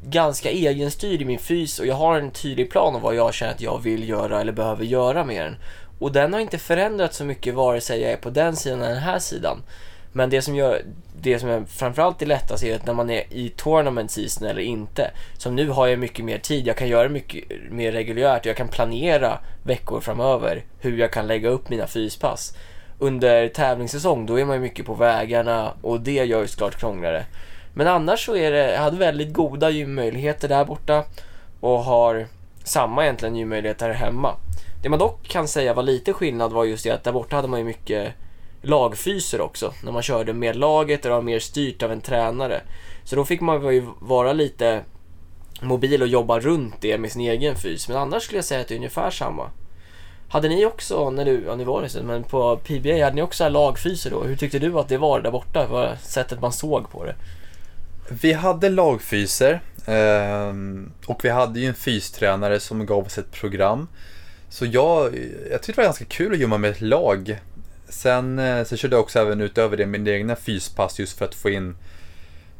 ganska 0.05 0.51
egenstyrd 0.51 1.23
i 1.23 1.25
min 1.25 1.39
fys 1.39 1.79
och 1.79 1.87
jag 1.87 1.95
har 1.95 2.19
en 2.19 2.31
tydlig 2.31 2.71
plan 2.71 2.95
om 2.95 3.03
vad 3.03 3.15
jag 3.15 3.35
känner 3.35 3.53
att 3.53 3.61
jag 3.61 3.83
vill 3.83 4.09
göra 4.09 4.41
eller 4.41 4.53
behöver 4.53 4.85
göra 4.85 5.25
med 5.25 5.45
den. 5.45 5.57
Och 5.99 6.13
den 6.13 6.33
har 6.33 6.41
inte 6.41 6.59
förändrats 6.59 7.17
så 7.17 7.25
mycket 7.25 7.55
vare 7.55 7.81
sig 7.81 8.01
jag 8.01 8.13
är 8.13 8.17
på 8.17 8.31
den 8.31 8.57
sidan 8.57 8.83
eller 8.83 8.95
den 8.95 9.03
här 9.03 9.19
sidan. 9.19 9.63
Men 10.13 10.31
det 10.31 10.43
som 10.43 10.55
gör 10.55 10.83
det 11.23 11.39
som 11.39 11.49
är 11.49 11.65
framförallt 11.65 12.23
är 12.23 12.27
lättast 12.27 12.65
är 12.65 12.77
att 12.77 12.87
när 12.87 12.95
man 12.95 13.11
är 13.11 13.23
i 13.31 13.49
tournament 13.49 14.11
season 14.11 14.49
eller 14.49 14.61
inte. 14.61 15.11
Som 15.39 15.57
nu 15.57 15.69
har 15.69 15.87
jag 15.87 15.99
mycket 15.99 16.25
mer 16.25 16.39
tid, 16.39 16.67
jag 16.67 16.77
kan 16.77 16.89
göra 16.89 17.09
mycket 17.09 17.45
mer 17.71 17.93
reguljärt 17.93 18.41
och 18.41 18.47
jag 18.47 18.57
kan 18.57 18.69
planera 18.69 19.39
veckor 19.63 20.01
framöver 20.01 20.65
hur 20.79 20.99
jag 20.99 21.13
kan 21.13 21.27
lägga 21.27 21.49
upp 21.49 21.69
mina 21.69 21.87
fyspass. 21.87 22.57
Under 22.99 23.49
tävlingssäsong 23.49 24.27
då 24.27 24.41
är 24.41 24.45
man 24.45 24.57
ju 24.57 24.63
mycket 24.63 24.87
på 24.87 24.95
vägarna 24.95 25.73
och 25.83 26.01
det 26.01 26.25
gör 26.25 26.41
ju 26.41 26.49
såklart 26.49 26.81
krångligare. 26.81 27.25
Men 27.75 27.87
annars 27.87 28.27
så 28.27 28.37
är 28.37 28.51
det, 28.51 28.73
jag 28.73 28.81
hade 28.81 28.97
väldigt 28.97 29.33
goda 29.33 29.71
gymmöjligheter 29.71 30.49
där 30.49 30.65
borta 30.65 31.05
och 31.61 31.79
har 31.85 32.27
samma 32.65 33.05
egentligen 33.05 33.37
gymmöjligheter 33.37 33.87
här 33.87 34.07
hemma. 34.07 34.35
Det 34.83 34.89
man 34.89 34.99
dock 34.99 35.29
kan 35.29 35.49
säga 35.49 35.75
var 35.75 35.83
lite 35.83 36.13
skillnad 36.13 36.53
var 36.53 36.65
just 36.65 36.85
det 36.85 36.91
att 36.91 37.05
där 37.05 37.13
borta 37.13 37.37
hade 37.37 37.49
man 37.49 37.59
ju 37.59 37.65
mycket 37.65 38.13
lagfyser 38.63 39.41
också. 39.41 39.75
När 39.85 39.93
man 39.93 40.03
körde 40.03 40.33
med 40.33 40.57
laget 40.57 41.05
och 41.05 41.09
det 41.09 41.15
var 41.15 41.23
mer 41.23 41.39
styrt 41.39 41.83
av 41.83 41.93
en 41.93 42.01
tränare. 42.01 42.61
Så 43.05 43.17
då 43.17 43.25
fick 43.25 43.41
man 43.41 43.75
ju 43.75 43.87
vara 44.01 44.33
lite 44.33 44.85
mobil 45.63 46.03
och 46.03 46.09
jobba 46.09 46.41
runt 46.41 46.75
det 46.81 46.99
med 46.99 47.13
sin 47.13 47.23
egen 47.23 47.57
fys. 47.57 47.89
Men 47.89 47.97
annars 47.97 48.23
skulle 48.23 48.39
jag 48.39 48.45
säga 48.45 48.61
att 48.61 48.69
det 48.69 48.75
är 48.75 48.77
ungefär 48.77 49.11
samma. 49.11 49.51
Hade 50.29 50.49
ni 50.49 50.67
också, 50.67 51.11
när 51.11 51.25
du, 51.25 51.45
ja 51.47 51.57
ni 51.57 51.65
var 51.65 51.83
det 51.83 52.03
men 52.03 52.25
på 52.25 52.57
PBA, 52.57 53.05
hade 53.05 53.15
ni 53.15 53.23
också 53.23 53.49
lagfyser 53.49 54.11
då? 54.11 54.23
Hur 54.23 54.37
tyckte 54.37 54.59
du 54.59 54.79
att 54.79 54.89
det 54.89 54.99
var 54.99 55.21
där 55.21 55.31
borta? 55.31 55.67
Vad 55.67 55.99
sättet 55.99 56.41
man 56.41 56.53
såg 56.53 56.91
på 56.91 57.05
det? 57.05 57.15
Vi 58.23 58.33
hade 58.33 58.69
lagfyser 58.69 59.61
ehm, 59.87 60.93
och 61.07 61.25
vi 61.25 61.29
hade 61.29 61.61
ju 61.61 61.67
en 61.67 61.75
fystränare 61.75 62.61
som 62.61 62.87
gav 62.87 63.07
oss 63.07 63.19
ett 63.19 63.33
program. 63.33 63.89
Så 64.49 64.67
jag, 64.67 65.15
jag 65.51 65.63
tyckte 65.63 65.73
det 65.73 65.77
var 65.77 65.85
ganska 65.85 66.05
kul 66.05 66.33
att 66.33 66.39
jobba 66.39 66.59
med 66.59 66.71
ett 66.71 66.81
lag. 66.81 67.41
Sen 67.91 68.39
eh, 68.39 68.65
så 68.65 68.77
körde 68.77 68.97
jag 68.97 69.01
också 69.01 69.19
även 69.19 69.41
utöver 69.41 69.77
det 69.77 69.87
mina 69.87 70.11
egna 70.11 70.37
fyspass 70.37 70.99
just 70.99 71.19
för 71.19 71.25
att 71.25 71.35
få 71.35 71.51
in 71.51 71.77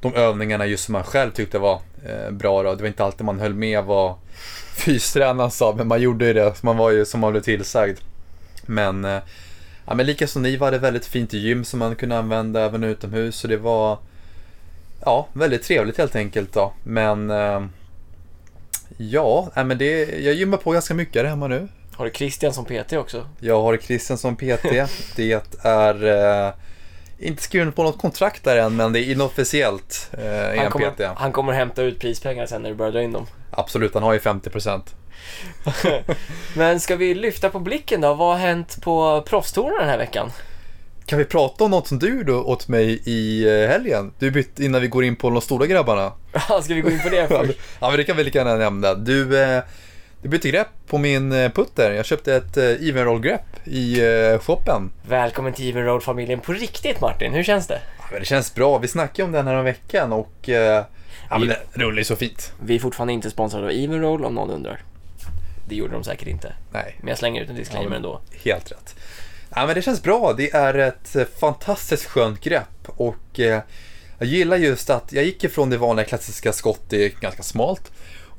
de 0.01 0.15
övningarna 0.15 0.67
just 0.67 0.85
som 0.85 0.93
man 0.93 1.05
själv 1.05 1.31
tyckte 1.31 1.59
var 1.59 1.81
eh, 2.05 2.31
bra. 2.31 2.63
Då. 2.63 2.75
Det 2.75 2.83
var 2.83 2.89
inte 2.89 3.05
alltid 3.05 3.25
man 3.25 3.41
höll 3.41 3.55
med 3.55 3.85
vad 3.85 4.15
fystränaren 4.77 5.51
sa, 5.51 5.75
men 5.77 5.89
man 5.89 6.01
gjorde 6.01 6.27
ju 6.27 6.33
det. 6.33 6.63
Man 6.63 6.77
var 6.77 6.91
ju 6.91 7.05
som 7.05 7.21
man 7.21 7.33
blev 7.33 7.43
tillsagd. 7.43 7.99
Men, 8.67 9.05
eh, 9.05 9.19
ja, 9.87 9.95
men 9.95 10.07
lika 10.07 10.27
som 10.27 10.43
ni 10.43 10.57
var 10.57 10.71
det 10.71 10.79
väldigt 10.79 11.07
fint 11.07 11.33
gym 11.33 11.65
som 11.65 11.79
man 11.79 11.97
kunde 11.97 12.19
använda 12.19 12.65
även 12.65 12.85
utomhus. 12.85 13.37
Så 13.37 13.49
det 13.49 13.57
var 13.57 13.99
ja, 15.05 15.29
väldigt 15.33 15.63
trevligt 15.63 15.99
helt 15.99 16.17
enkelt. 16.17 16.53
Då. 16.53 16.73
Men 16.85 17.31
eh, 17.31 17.65
ja, 18.97 19.49
men 19.55 19.79
det, 19.79 20.21
jag 20.21 20.35
gymmar 20.35 20.59
på 20.59 20.71
ganska 20.71 20.95
mycket 20.95 21.23
här 21.23 21.29
hemma 21.29 21.49
nu. 21.49 21.69
Har 22.01 22.05
du 22.05 22.13
Christian 22.13 22.53
som 22.53 22.65
PT 22.65 22.93
också? 22.93 23.27
Jag 23.41 23.63
har 23.63 23.77
Christian 23.77 24.19
som 24.19 24.37
PT. 24.37 24.63
det 25.17 25.57
är 25.63 26.05
eh, 26.47 26.53
inte 27.19 27.43
skriven 27.43 27.73
på 27.73 27.83
något 27.83 27.99
kontrakt 27.99 28.45
där 28.45 28.57
än, 28.57 28.77
men 28.77 28.93
det 28.93 29.01
är 29.01 29.13
inofficiellt 29.13 30.11
eh, 30.13 30.61
han, 30.61 30.71
kommer, 30.71 30.91
PT. 30.91 31.01
han 31.17 31.33
kommer 31.33 31.53
hämta 31.53 31.83
ut 31.83 31.99
prispengar 31.99 32.47
sen 32.47 32.63
när 32.63 32.71
du 32.71 32.77
börjar 32.77 32.93
dra 32.93 33.03
in 33.03 33.13
dem. 33.13 33.27
Absolut, 33.51 33.95
han 33.95 34.03
har 34.03 34.13
ju 34.13 34.19
50%. 34.19 34.83
men 36.57 36.81
ska 36.81 36.97
vi 36.97 37.15
lyfta 37.15 37.51
på 37.51 37.59
blicken 37.59 38.01
då? 38.01 38.15
Vad 38.15 38.29
har 38.29 38.39
hänt 38.39 38.83
på 38.83 39.23
proffstouren 39.27 39.79
den 39.79 39.89
här 39.89 39.99
veckan? 39.99 40.31
Kan 41.07 41.19
vi 41.19 41.25
prata 41.25 41.65
om 41.65 41.71
något 41.71 41.89
som 41.89 41.99
du 41.99 42.19
gjorde 42.19 42.33
åt 42.33 42.69
mig 42.69 43.03
i 43.05 43.45
eh, 43.45 43.69
helgen? 43.69 44.13
Du 44.19 44.31
bytte 44.31 44.65
innan 44.65 44.81
vi 44.81 44.89
går 44.89 45.05
in 45.05 45.17
på 45.17 45.31
de 45.31 45.41
stora 45.41 45.67
grabbarna. 45.67 46.13
Ja, 46.49 46.63
ska 46.63 46.75
vi 46.75 46.81
gå 46.81 46.91
in 46.91 47.01
på 47.01 47.09
det 47.09 47.29
först? 47.29 47.59
ja, 47.81 47.89
men 47.89 47.97
det 47.97 48.05
kan 48.05 48.17
vi 48.17 48.25
lika 48.25 48.39
gärna 48.39 48.57
nämna. 48.57 48.95
Du, 48.95 49.43
eh, 49.43 49.63
du 50.23 50.29
bytte 50.29 50.49
grepp 50.49 50.69
på 50.87 50.99
min 50.99 51.33
eh, 51.33 51.51
putter. 51.51 51.91
Jag 51.91 52.05
köpte 52.05 52.35
ett 52.35 52.57
eh, 52.57 52.65
even 52.65 53.05
roll 53.05 53.21
grepp 53.21 53.67
i 53.67 54.01
eh, 54.01 54.39
shoppen. 54.39 54.91
Välkommen 55.09 55.53
till 55.53 55.69
even 55.69 55.85
roll 55.85 56.01
familjen 56.01 56.41
på 56.41 56.53
riktigt 56.53 57.01
Martin. 57.01 57.33
Hur 57.33 57.43
känns 57.43 57.67
det? 57.67 57.81
Ja, 58.13 58.19
det 58.19 58.25
känns 58.25 58.55
bra. 58.55 58.79
Vi 58.79 58.89
snackade 58.89 59.27
om 59.27 59.33
den 59.33 59.47
här 59.47 59.55
om 59.55 59.65
veckan 59.65 60.13
och 60.13 60.49
ja, 60.49 60.87
men 61.31 61.49
det 61.49 61.59
rullar 61.73 61.99
ju 61.99 62.05
så 62.05 62.17
fint. 62.17 62.53
Vi 62.63 62.75
är 62.75 62.79
fortfarande 62.79 63.13
inte 63.13 63.31
sponsrade 63.31 63.65
av 63.65 63.71
even 63.71 64.01
roll 64.01 64.25
om 64.25 64.35
någon 64.35 64.51
undrar. 64.51 64.83
Det 65.69 65.75
gjorde 65.75 65.93
de 65.93 66.05
säkert 66.05 66.29
inte. 66.29 66.53
Nej. 66.73 66.97
Men 66.99 67.09
jag 67.09 67.19
slänger 67.19 67.43
ut 67.43 67.49
en 67.49 67.57
disclaimer 67.57 67.91
ja, 67.91 67.97
ändå. 67.97 68.21
Helt 68.45 68.73
rätt. 68.73 68.95
Ja, 69.55 69.67
men 69.67 69.75
det 69.75 69.83
känns 69.83 70.03
bra. 70.03 70.35
Det 70.37 70.51
är 70.51 70.75
ett 70.75 71.17
fantastiskt 71.41 72.05
skönt 72.05 72.41
grepp 72.41 72.87
och 72.87 73.39
jag 74.19 74.29
gillar 74.29 74.57
just 74.57 74.91
att 74.91 75.13
jag 75.13 75.25
gick 75.25 75.45
ifrån 75.45 75.71
det 75.71 75.77
vanliga 75.77 76.07
klassiska 76.07 76.53
skott, 76.53 76.81
det 76.89 77.05
är 77.05 77.09
ganska 77.21 77.43
smalt 77.43 77.91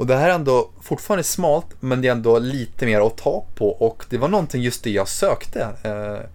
och 0.02 0.08
det 0.08 0.16
här 0.16 0.30
är 0.30 0.34
ändå 0.34 0.70
fortfarande 0.82 1.24
smalt, 1.24 1.66
men 1.80 2.02
det 2.02 2.08
är 2.08 2.12
ändå 2.12 2.40
lite 2.40 2.86
mer 2.86 3.08
att 3.08 3.18
ta 3.18 3.46
på 3.56 3.70
och 3.70 4.06
det 4.10 4.18
var 4.18 4.28
någonting 4.28 4.62
just 4.62 4.84
det 4.84 4.90
jag 4.90 5.08
sökte. 5.08 5.62
Eh, 5.84 6.30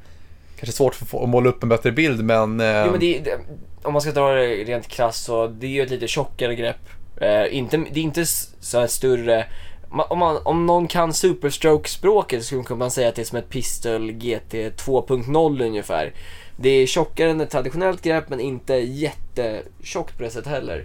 kanske 0.59 0.73
svårt 0.77 0.95
för 0.95 1.23
att 1.23 1.29
måla 1.29 1.49
upp 1.49 1.63
en 1.63 1.69
bättre 1.69 1.93
bild, 1.93 2.25
men... 2.25 2.61
eh, 2.61 2.85
Jo, 2.85 2.91
men 2.91 3.01
det, 3.01 3.19
det, 3.19 3.39
om 3.83 3.93
man 3.93 4.03
ska 4.03 4.13
dra 4.13 4.31
det 4.31 4.47
rent 4.47 4.89
krasst 4.89 5.25
så 5.25 5.47
det 5.47 5.67
är 5.67 5.71
ju 5.71 5.83
ett 5.83 5.91
lite 5.91 6.09
tjockare 6.09 6.55
grepp. 6.55 6.89
Eh, 7.21 7.57
inte, 7.57 7.77
det 7.77 8.01
är 8.01 8.05
inte 8.05 8.27
så 8.27 8.81
här 8.81 8.87
större... 8.87 9.45
Om, 9.91 10.19
man, 10.19 10.39
om 10.45 10.67
någon 10.67 10.89
kan 10.89 11.13
Superstroke-språket 11.13 12.45
så 12.45 12.63
skulle 12.63 12.79
man 12.79 12.91
säga 12.91 13.09
att 13.09 13.15
det 13.15 13.23
är 13.23 13.27
som 13.27 13.39
ett 13.39 13.51
Pistol 13.51 14.13
GT 14.13 14.55
2.0 14.55 15.67
ungefär. 15.67 16.13
Det 16.57 16.69
är 16.69 16.87
tjockare 16.87 17.31
än 17.31 17.41
ett 17.41 17.51
traditionellt 17.51 18.03
grepp 18.03 18.29
men 18.29 18.41
inte 18.41 18.75
jättetjockt 18.75 20.17
på 20.17 20.23
det 20.23 20.31
sättet 20.31 20.53
heller. 20.53 20.85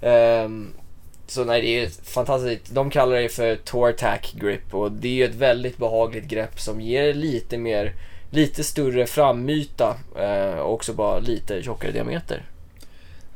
Ehm, 0.00 0.72
så 1.26 1.44
nej, 1.44 1.60
det 1.62 1.84
är 1.84 1.88
fantastiskt. 2.04 2.74
De 2.74 2.90
kallar 2.90 3.16
det 3.16 3.28
för 3.28 3.56
Tour 3.56 3.92
Tack 3.92 4.34
Grip 4.40 4.74
och 4.74 4.92
det 4.92 5.08
är 5.08 5.12
ju 5.12 5.24
ett 5.24 5.34
väldigt 5.34 5.78
behagligt 5.78 6.24
grepp 6.24 6.60
som 6.60 6.80
ger 6.80 7.14
lite 7.14 7.58
mer, 7.58 7.92
lite 8.30 8.64
större 8.64 9.06
framyta 9.06 9.96
eh, 10.18 10.58
och 10.58 10.74
också 10.74 10.92
bara 10.92 11.18
lite 11.18 11.62
tjockare 11.62 11.92
diameter. 11.92 12.42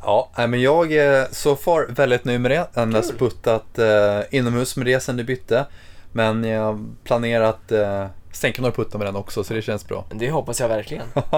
Ja, 0.02 0.30
men 0.36 0.60
jag 0.60 0.92
är 0.92 1.26
så 1.30 1.56
far 1.56 1.86
väldigt 1.88 2.24
nöjd 2.24 2.40
med 2.40 2.50
det. 2.50 2.66
Endast 2.74 3.18
puttat 3.18 3.78
eh, 3.78 4.20
inomhus 4.30 4.76
med 4.76 4.86
det 4.86 5.00
sen 5.00 5.16
du 5.16 5.24
bytte. 5.24 5.66
Men 6.12 6.44
jag 6.44 6.96
planerar 7.04 7.44
att 7.44 7.72
eh, 7.72 8.06
sänka 8.32 8.62
några 8.62 8.74
puttar 8.74 8.98
med 8.98 9.08
den 9.08 9.16
också, 9.16 9.44
så 9.44 9.54
det 9.54 9.62
känns 9.62 9.88
bra. 9.88 10.04
Det 10.10 10.30
hoppas 10.30 10.60
jag 10.60 10.68
verkligen. 10.68 11.06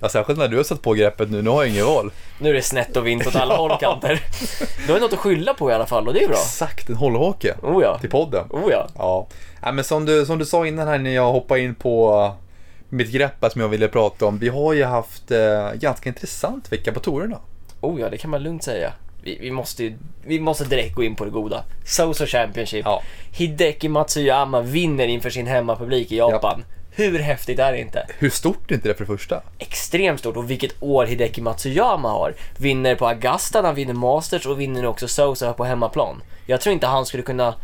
ja, 0.00 0.08
särskilt 0.10 0.38
när 0.38 0.48
du 0.48 0.56
har 0.56 0.64
satt 0.64 0.82
på 0.82 0.92
greppet 0.92 1.30
nu, 1.30 1.42
nu 1.42 1.50
har 1.50 1.62
jag 1.62 1.72
ingen 1.72 1.86
val. 1.86 2.10
Nu 2.40 2.50
är 2.50 2.54
det 2.54 2.62
snett 2.62 2.96
och 2.96 3.06
vint 3.06 3.26
åt 3.26 3.36
alla 3.36 3.56
håll 3.56 3.78
kanter. 3.80 4.22
Du 4.86 4.92
har 4.92 5.00
något 5.00 5.12
att 5.12 5.18
skylla 5.18 5.54
på 5.54 5.70
i 5.70 5.74
alla 5.74 5.86
fall 5.86 6.08
och 6.08 6.14
det 6.14 6.24
är 6.24 6.28
bra. 6.28 6.36
Exakt, 6.36 6.88
en 6.88 6.96
hållhake 6.96 7.54
Oh 7.62 7.82
ja. 7.82 7.98
till 7.98 8.10
podden. 8.10 8.46
Oh 8.50 8.70
ja. 8.70 8.88
Ja, 8.98 9.26
nej, 9.62 9.72
men 9.72 9.84
som 9.84 10.04
du, 10.04 10.26
som 10.26 10.38
du 10.38 10.44
sa 10.44 10.66
innan 10.66 10.88
här 10.88 10.98
när 10.98 11.10
jag 11.10 11.32
hoppade 11.32 11.60
in 11.60 11.74
på 11.74 12.34
mitt 12.88 13.10
grepp 13.12 13.44
som 13.52 13.60
jag 13.60 13.68
ville 13.68 13.88
prata 13.88 14.26
om. 14.26 14.38
Vi 14.38 14.48
har 14.48 14.72
ju 14.72 14.84
haft 14.84 15.30
eh, 15.30 15.72
ganska 15.74 16.08
intressant 16.08 16.72
vecka 16.72 16.92
på 16.92 17.00
tourerna. 17.00 17.38
Oh 17.80 18.00
ja, 18.00 18.08
det 18.10 18.18
kan 18.18 18.30
man 18.30 18.42
lugnt 18.42 18.62
säga. 18.62 18.92
Vi, 19.22 19.38
vi, 19.40 19.50
måste, 19.50 19.92
vi 20.24 20.40
måste 20.40 20.64
direkt 20.64 20.94
gå 20.94 21.04
in 21.04 21.14
på 21.14 21.24
det 21.24 21.30
goda. 21.30 21.64
Soso 21.84 22.26
Championship. 22.26 22.84
Ja. 22.84 23.02
Hideki 23.30 23.88
Matsuyama 23.88 24.60
vinner 24.60 25.06
inför 25.06 25.30
sin 25.30 25.46
hemmapublik 25.46 26.12
i 26.12 26.16
Japan. 26.16 26.64
Hur 26.94 27.18
häftigt 27.18 27.58
är 27.58 27.72
det 27.72 27.80
inte? 27.80 28.06
Hur 28.18 28.30
stort 28.30 28.70
är 28.70 28.74
inte 28.74 28.88
det 28.88 28.94
för 28.94 29.04
det 29.04 29.18
första? 29.18 29.42
Extremt 29.58 30.20
stort 30.20 30.36
och 30.36 30.50
vilket 30.50 30.82
år 30.82 31.06
Hideki 31.06 31.40
Matsuyama 31.40 32.08
har. 32.08 32.34
Vinner 32.56 32.94
på 32.94 33.08
Augusta, 33.08 33.62
han 33.62 33.74
vinner 33.74 33.94
Masters 33.94 34.46
och 34.46 34.60
vinner 34.60 34.86
också 34.86 35.08
Sosa 35.08 35.52
på 35.52 35.64
hemmaplan. 35.64 36.22
Jag 36.46 36.60
tror 36.60 36.72
inte 36.72 36.86
han 36.86 37.06
skulle 37.06 37.22
kunna 37.22 37.54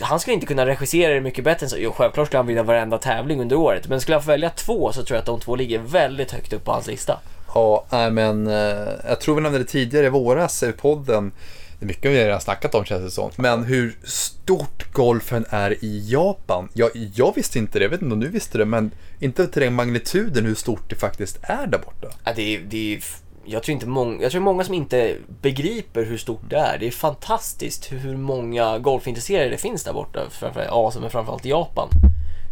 han 0.00 0.20
skulle 0.20 0.34
inte 0.34 0.46
kunna 0.46 0.66
regissera 0.66 1.14
det 1.14 1.20
mycket 1.20 1.44
bättre 1.44 1.66
än 1.66 1.70
så. 1.70 1.76
Jo, 1.78 1.92
självklart 1.92 2.26
skulle 2.26 2.38
han 2.38 2.46
vinna 2.46 2.62
varenda 2.62 2.98
tävling 2.98 3.40
under 3.40 3.56
året. 3.56 3.88
Men 3.88 4.00
skulle 4.00 4.14
han 4.14 4.22
få 4.22 4.30
välja 4.30 4.50
två 4.50 4.92
så 4.92 5.02
tror 5.02 5.16
jag 5.16 5.20
att 5.20 5.26
de 5.26 5.40
två 5.40 5.56
ligger 5.56 5.78
väldigt 5.78 6.32
högt 6.32 6.52
upp 6.52 6.64
på 6.64 6.72
hans 6.72 6.86
lista. 6.86 7.20
Ja, 7.54 7.84
nej, 7.90 8.10
men 8.10 8.46
eh, 8.46 8.88
jag 9.08 9.20
tror 9.20 9.34
vi 9.34 9.40
nämnde 9.40 9.58
det 9.58 9.64
tidigare 9.64 10.06
i 10.06 10.08
våras 10.08 10.62
i 10.62 10.72
podden. 10.72 11.32
Det 11.78 11.84
är 11.84 11.88
mycket 11.88 12.10
vi 12.10 12.24
redan 12.24 12.40
snackat 12.40 12.74
om 12.74 12.84
känns 12.84 13.04
det 13.04 13.10
som. 13.10 13.30
Men 13.36 13.64
hur 13.64 13.96
stort 14.04 14.92
golfen 14.92 15.44
är 15.48 15.84
i 15.84 16.10
Japan. 16.10 16.68
Jag, 16.74 16.90
jag 17.14 17.34
visste 17.34 17.58
inte 17.58 17.78
det, 17.78 17.82
jag 17.82 17.90
vet 17.90 18.02
inte 18.02 18.14
om 18.14 18.20
du 18.20 18.28
visste 18.28 18.58
det, 18.58 18.64
men 18.64 18.90
inte 19.18 19.46
till 19.46 19.62
den 19.62 19.74
magnituden 19.74 20.44
hur 20.44 20.54
stort 20.54 20.90
det 20.90 20.96
faktiskt 20.96 21.38
är 21.42 21.66
där 21.66 21.78
borta. 21.78 22.08
Ja, 22.24 22.32
det 22.36 22.56
är, 22.56 22.60
det 22.60 22.94
är, 22.94 23.02
jag, 23.44 23.62
tror 23.62 23.72
inte 23.72 23.86
många, 23.86 24.22
jag 24.22 24.32
tror 24.32 24.40
många 24.40 24.64
som 24.64 24.74
inte 24.74 25.16
begriper 25.40 26.04
hur 26.04 26.18
stort 26.18 26.50
det 26.50 26.56
är. 26.56 26.78
Det 26.78 26.86
är 26.86 26.90
fantastiskt 26.90 27.92
hur, 27.92 28.16
många 28.16 28.78
golfintresserade 28.78 29.50
det 29.50 29.56
finns 29.56 29.84
där 29.84 29.92
borta, 29.92 30.20
framförallt 30.30 30.68
i 30.68 30.72
Asien 30.72 31.02
men 31.02 31.10
framförallt 31.10 31.46
i 31.46 31.48
Japan. 31.48 31.88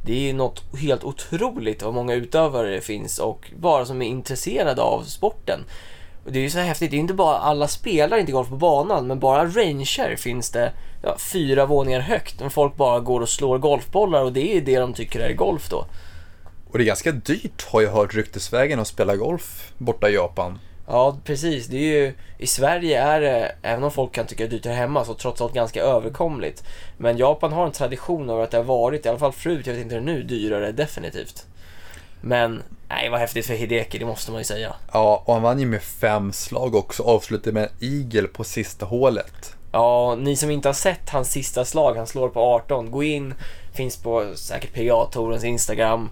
Det 0.04 0.30
är 0.30 0.35
något 0.35 0.64
helt 0.76 1.04
otroligt 1.04 1.82
vad 1.82 1.94
många 1.94 2.14
utövare 2.14 2.70
det 2.70 2.80
finns 2.80 3.18
och 3.18 3.50
bara 3.56 3.85
som 3.87 4.02
är 4.02 4.06
intresserade 4.06 4.82
av 4.82 5.02
sporten. 5.02 5.61
Och 6.25 6.32
det 6.32 6.38
är 6.38 6.42
ju 6.42 6.50
så 6.50 6.59
häftigt, 6.59 6.90
det 6.90 6.97
är 6.97 6.99
inte 6.99 7.14
bara 7.14 7.38
alla 7.38 7.68
spelar 7.68 8.18
inte 8.18 8.32
golf 8.32 8.49
på 8.49 8.56
banan, 8.56 9.06
men 9.06 9.18
bara 9.18 9.44
ranger 9.44 10.16
finns 10.16 10.50
det 10.50 10.73
ja, 11.02 11.16
fyra 11.18 11.66
våningar 11.66 12.00
högt. 12.00 12.40
Men 12.40 12.50
folk 12.50 12.76
bara 12.76 13.00
går 13.00 13.20
och 13.20 13.28
slår 13.28 13.59
golfbollar 13.59 14.23
och 14.23 14.32
det 14.32 14.56
är 14.56 14.61
det 14.61 14.78
de 14.78 14.92
tycker 14.94 15.20
är 15.20 15.35
golf 15.35 15.68
då. 15.70 15.87
Och 16.70 16.78
det 16.78 16.85
är 16.85 16.87
ganska 16.87 17.12
dyrt 17.12 17.66
har 17.70 17.82
jag 17.82 17.92
hört 17.92 18.14
ryktesvägen 18.14 18.80
att 18.80 18.88
spela 18.88 19.16
golf 19.16 19.73
borta 19.78 20.11
i 20.11 20.14
Japan. 20.14 20.59
Ja, 20.92 21.16
precis. 21.25 21.66
Det 21.66 21.76
är 21.76 22.00
ju, 22.00 22.14
I 22.38 22.47
Sverige 22.47 23.02
är 23.02 23.20
det, 23.20 23.52
även 23.62 23.85
om 23.85 23.90
folk 23.90 24.12
kan 24.12 24.26
tycka 24.26 24.44
det 24.44 24.49
är 24.49 24.50
dyrt 24.50 24.66
här 24.66 24.73
hemma, 24.73 25.04
så 25.04 25.14
trots 25.14 25.40
allt 25.40 25.54
ganska 25.54 25.82
överkomligt. 25.82 26.64
Men 26.99 27.16
Japan 27.16 27.52
har 27.52 27.66
en 27.66 27.73
tradition 27.73 28.30
av 28.30 28.40
att 28.40 28.50
det 28.50 28.56
har 28.56 28.64
varit, 28.64 29.06
i 29.06 29.09
alla 29.09 29.18
fall 29.18 29.32
förut, 29.32 29.66
jag 29.66 29.75
vet 29.75 29.82
inte 29.82 29.94
hur 29.94 30.02
det 30.02 30.12
är 30.12 30.14
nu, 30.14 30.23
dyrare 30.23 30.73
definitivt. 30.73 31.47
Men, 32.20 32.62
nej 32.88 33.09
vad 33.09 33.20
häftigt 33.20 33.47
för 33.47 33.54
Hideki, 33.54 33.99
det 33.99 34.04
måste 34.04 34.30
man 34.30 34.40
ju 34.40 34.44
säga. 34.44 34.75
Ja, 34.92 35.23
och 35.26 35.35
han 35.35 35.42
vann 35.42 35.61
ju 35.61 35.66
med 35.66 35.82
fem 35.82 36.32
slag 36.32 36.75
också, 36.75 37.02
avslutade 37.02 37.52
med 37.52 37.62
en 37.62 37.88
eagle 37.88 38.28
på 38.28 38.44
sista 38.44 38.87
hålet. 38.87 39.54
Ja, 39.73 40.14
ni 40.14 40.37
som 40.37 40.50
inte 40.50 40.68
har 40.68 40.75
sett 40.75 41.11
hans 41.11 41.30
sista 41.30 41.64
slag, 41.64 41.94
han 41.97 42.06
slår 42.06 42.28
på 42.28 42.40
18, 42.40 42.90
gå 42.90 43.02
in, 43.02 43.35
finns 43.75 43.97
på 43.97 44.32
säkert 44.35 44.75
PGA-tourens 44.75 45.44
Instagram. 45.44 46.11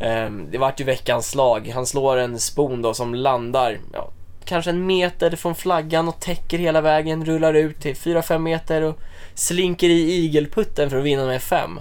Ehm, 0.00 0.48
det 0.50 0.58
vart 0.58 0.80
ju 0.80 0.84
veckans 0.84 1.30
slag. 1.30 1.68
Han 1.74 1.86
slår 1.86 2.16
en 2.16 2.38
spon 2.38 2.82
då 2.82 2.94
som 2.94 3.14
landar, 3.14 3.78
ja, 3.92 4.10
kanske 4.48 4.70
en 4.70 4.86
meter 4.86 5.36
från 5.36 5.54
flaggan 5.54 6.08
och 6.08 6.20
täcker 6.20 6.58
hela 6.58 6.80
vägen, 6.80 7.24
rullar 7.24 7.54
ut 7.54 7.80
till 7.80 7.94
4-5 7.94 8.38
meter 8.38 8.82
och 8.82 8.98
slinker 9.34 9.88
i 9.88 10.12
igelputten 10.12 10.90
för 10.90 10.96
att 10.98 11.04
vinna 11.04 11.26
med 11.26 11.42
5. 11.42 11.80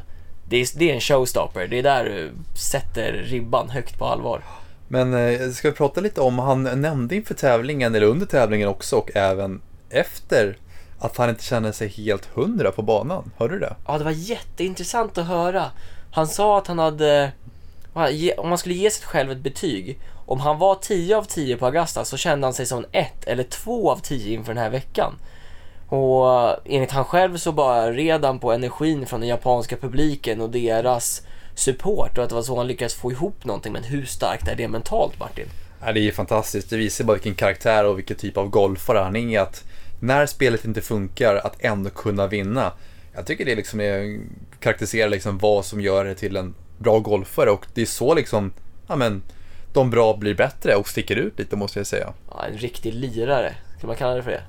Det 0.50 0.58
är, 0.58 0.68
det 0.76 0.92
är 0.92 0.94
en 0.94 1.02
showstopper, 1.02 1.68
det 1.68 1.80
är 1.80 1.84
där 1.84 2.06
du 2.06 2.32
sätter 2.58 3.14
ribban 3.14 3.70
högt 3.70 4.00
på 4.00 4.06
allvar. 4.06 4.42
Men 4.88 5.14
eh, 5.14 5.50
ska 5.50 5.70
vi 5.70 5.76
prata 5.76 6.02
lite 6.02 6.22
om, 6.22 6.40
han 6.40 6.64
nämnde 6.64 7.16
inför 7.16 7.34
tävlingen, 7.34 7.96
eller 7.96 8.08
under 8.08 8.26
tävlingen 8.26 8.68
också, 8.68 8.96
och 8.96 9.12
även 9.16 9.62
efter, 9.90 10.58
att 11.00 11.18
han 11.18 11.30
inte 11.30 11.44
känner 11.44 11.72
sig 11.72 11.88
helt 11.88 12.26
hundra 12.26 12.72
på 12.72 12.82
banan. 12.82 13.32
Hörde 13.38 13.54
du 13.54 13.60
det? 13.60 13.76
Ja, 13.88 13.98
det 13.98 14.04
var 14.04 14.12
jätteintressant 14.12 15.18
att 15.18 15.28
höra. 15.28 15.66
Han 16.12 16.28
sa 16.28 16.58
att 16.58 16.68
han 16.68 16.80
hade, 16.80 17.32
om 18.38 18.50
man 18.50 18.58
skulle 18.58 18.76
ge 18.76 18.92
sig 18.92 19.08
själv 19.08 19.32
ett 19.32 19.38
betyg, 19.38 20.00
om 20.28 20.40
han 20.40 20.58
var 20.58 20.76
10 20.76 21.18
av 21.18 21.24
10 21.24 21.58
på 21.58 21.66
Augusta 21.66 22.06
så 22.06 22.18
kände 22.18 22.48
han 22.48 22.54
sig 22.54 22.66
som 22.66 22.78
en 22.78 22.86
1 22.92 23.28
eller 23.28 23.44
2 23.44 23.92
av 23.92 23.98
10 23.98 24.34
inför 24.34 24.54
den 24.54 24.64
här 24.64 24.70
veckan. 24.70 25.14
Och 25.88 26.56
enligt 26.66 26.92
han 26.92 27.06
själv 27.06 27.38
så 27.38 27.52
bara 27.52 27.92
red 27.92 28.26
han 28.26 28.40
på 28.40 28.52
energin 28.52 29.06
från 29.06 29.20
den 29.20 29.30
japanska 29.30 29.78
publiken 29.78 30.42
och 30.42 30.50
deras 30.50 31.22
support 31.56 32.18
och 32.18 32.24
att 32.24 32.30
det 32.30 32.36
var 32.36 32.42
så 32.42 32.58
han 32.58 32.68
lyckades 32.68 32.96
få 32.96 33.12
ihop 33.12 33.46
någonting. 33.46 33.74
Men 33.74 33.84
hur 33.84 34.06
starkt 34.06 34.48
är 34.48 34.56
det 34.56 34.68
mentalt 34.68 35.20
Martin? 35.20 35.46
Ja, 35.86 35.94
det 35.94 36.08
är 36.08 36.12
fantastiskt. 36.12 36.70
Det 36.70 36.78
visar 36.78 37.06
bara 37.06 37.14
vilken 37.14 37.36
karaktär 37.36 37.86
och 37.86 37.98
vilken 37.98 38.18
typ 38.18 38.38
av 38.38 38.50
golfare 38.50 39.00
han 39.00 39.16
är. 39.16 39.40
Att 39.40 39.64
när 40.00 40.26
spelet 40.26 40.66
inte 40.66 40.82
funkar, 40.82 41.36
att 41.36 41.56
ändå 41.60 41.90
kunna 41.90 42.28
vinna. 42.28 42.72
Jag 43.16 43.26
tycker 43.26 43.46
det 43.46 43.56
liksom 43.56 43.82
är, 43.82 44.20
karaktäriserar 44.60 45.10
liksom 45.10 45.38
vad 45.38 45.66
som 45.66 45.82
gör 45.82 46.06
det 46.06 46.16
till 46.16 46.36
en 46.36 46.56
bra 46.78 47.00
golfare 47.00 47.50
och 47.50 47.66
det 47.74 47.82
är 47.82 47.86
så 47.86 48.14
liksom, 48.14 48.54
ja 48.88 48.96
men, 48.96 49.22
de 49.78 49.90
bra 49.90 50.18
blir 50.18 50.36
bättre 50.36 50.76
och 50.76 50.88
sticker 50.88 51.16
ut 51.16 51.40
lite 51.40 51.56
måste 51.56 51.80
jag 51.80 51.88
säga. 51.88 52.14
Ja, 52.32 52.46
en 52.52 52.58
riktig 52.58 52.94
lirare, 52.94 53.54
kan 53.80 53.88
man 53.88 53.96
kalla 53.96 54.16
det 54.16 54.24
för 54.24 54.32
det? 54.32 54.42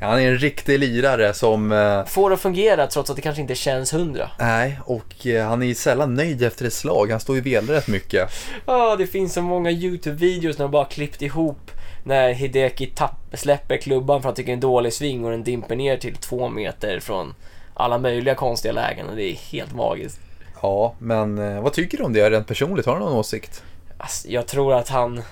Ja, 0.00 0.06
han 0.06 0.20
är 0.20 0.28
en 0.28 0.38
riktig 0.38 0.78
lirare 0.78 1.34
som, 1.34 1.72
eh, 1.72 2.04
Får 2.04 2.32
att 2.32 2.40
fungera 2.40 2.86
trots 2.86 3.10
att 3.10 3.16
det 3.16 3.22
kanske 3.22 3.42
inte 3.42 3.54
känns 3.54 3.92
hundra. 3.94 4.30
nej, 4.38 4.80
och 4.84 5.26
eh, 5.26 5.48
han 5.48 5.62
är 5.62 5.66
ju 5.66 5.74
sällan 5.74 6.14
nöjd 6.14 6.42
efter 6.42 6.64
ett 6.66 6.72
slag. 6.72 7.10
Han 7.10 7.20
står 7.20 7.36
ju 7.36 7.42
velar 7.42 7.74
rätt 7.74 7.88
mycket. 7.88 8.30
Ja, 8.66 8.96
det 8.96 9.06
finns 9.06 9.34
så 9.34 9.42
många 9.42 9.70
YouTube-videos 9.70 10.58
när 10.58 10.64
de 10.64 10.70
bara 10.70 10.84
klippt 10.84 11.22
ihop 11.22 11.70
när 12.04 12.32
Hideki 12.32 12.86
tapp, 12.86 13.16
släpper 13.32 13.76
klubban 13.76 14.22
för 14.22 14.28
att 14.28 14.32
han 14.32 14.34
tycker 14.34 14.52
en 14.52 14.60
dålig 14.60 14.92
sving 14.92 15.24
och 15.24 15.30
den 15.30 15.44
dimper 15.44 15.76
ner 15.76 15.96
till 15.96 16.16
två 16.16 16.48
meter 16.48 17.00
från 17.00 17.34
alla 17.74 17.98
möjliga 17.98 18.34
konstiga 18.34 18.72
lägen 18.72 19.08
och 19.08 19.16
det 19.16 19.22
är 19.22 19.34
helt 19.34 19.74
magiskt. 19.74 20.20
Ja, 20.62 20.94
men 20.98 21.38
eh, 21.38 21.62
vad 21.62 21.72
tycker 21.72 21.98
du 21.98 22.04
om 22.04 22.12
det 22.12 22.30
rent 22.30 22.46
personligt? 22.46 22.86
Har 22.86 22.94
du 22.94 23.00
någon 23.00 23.12
åsikt? 23.12 23.62
Alltså, 23.98 24.28
jag 24.28 24.46
tror 24.46 24.74
att 24.74 24.88
han... 24.88 25.22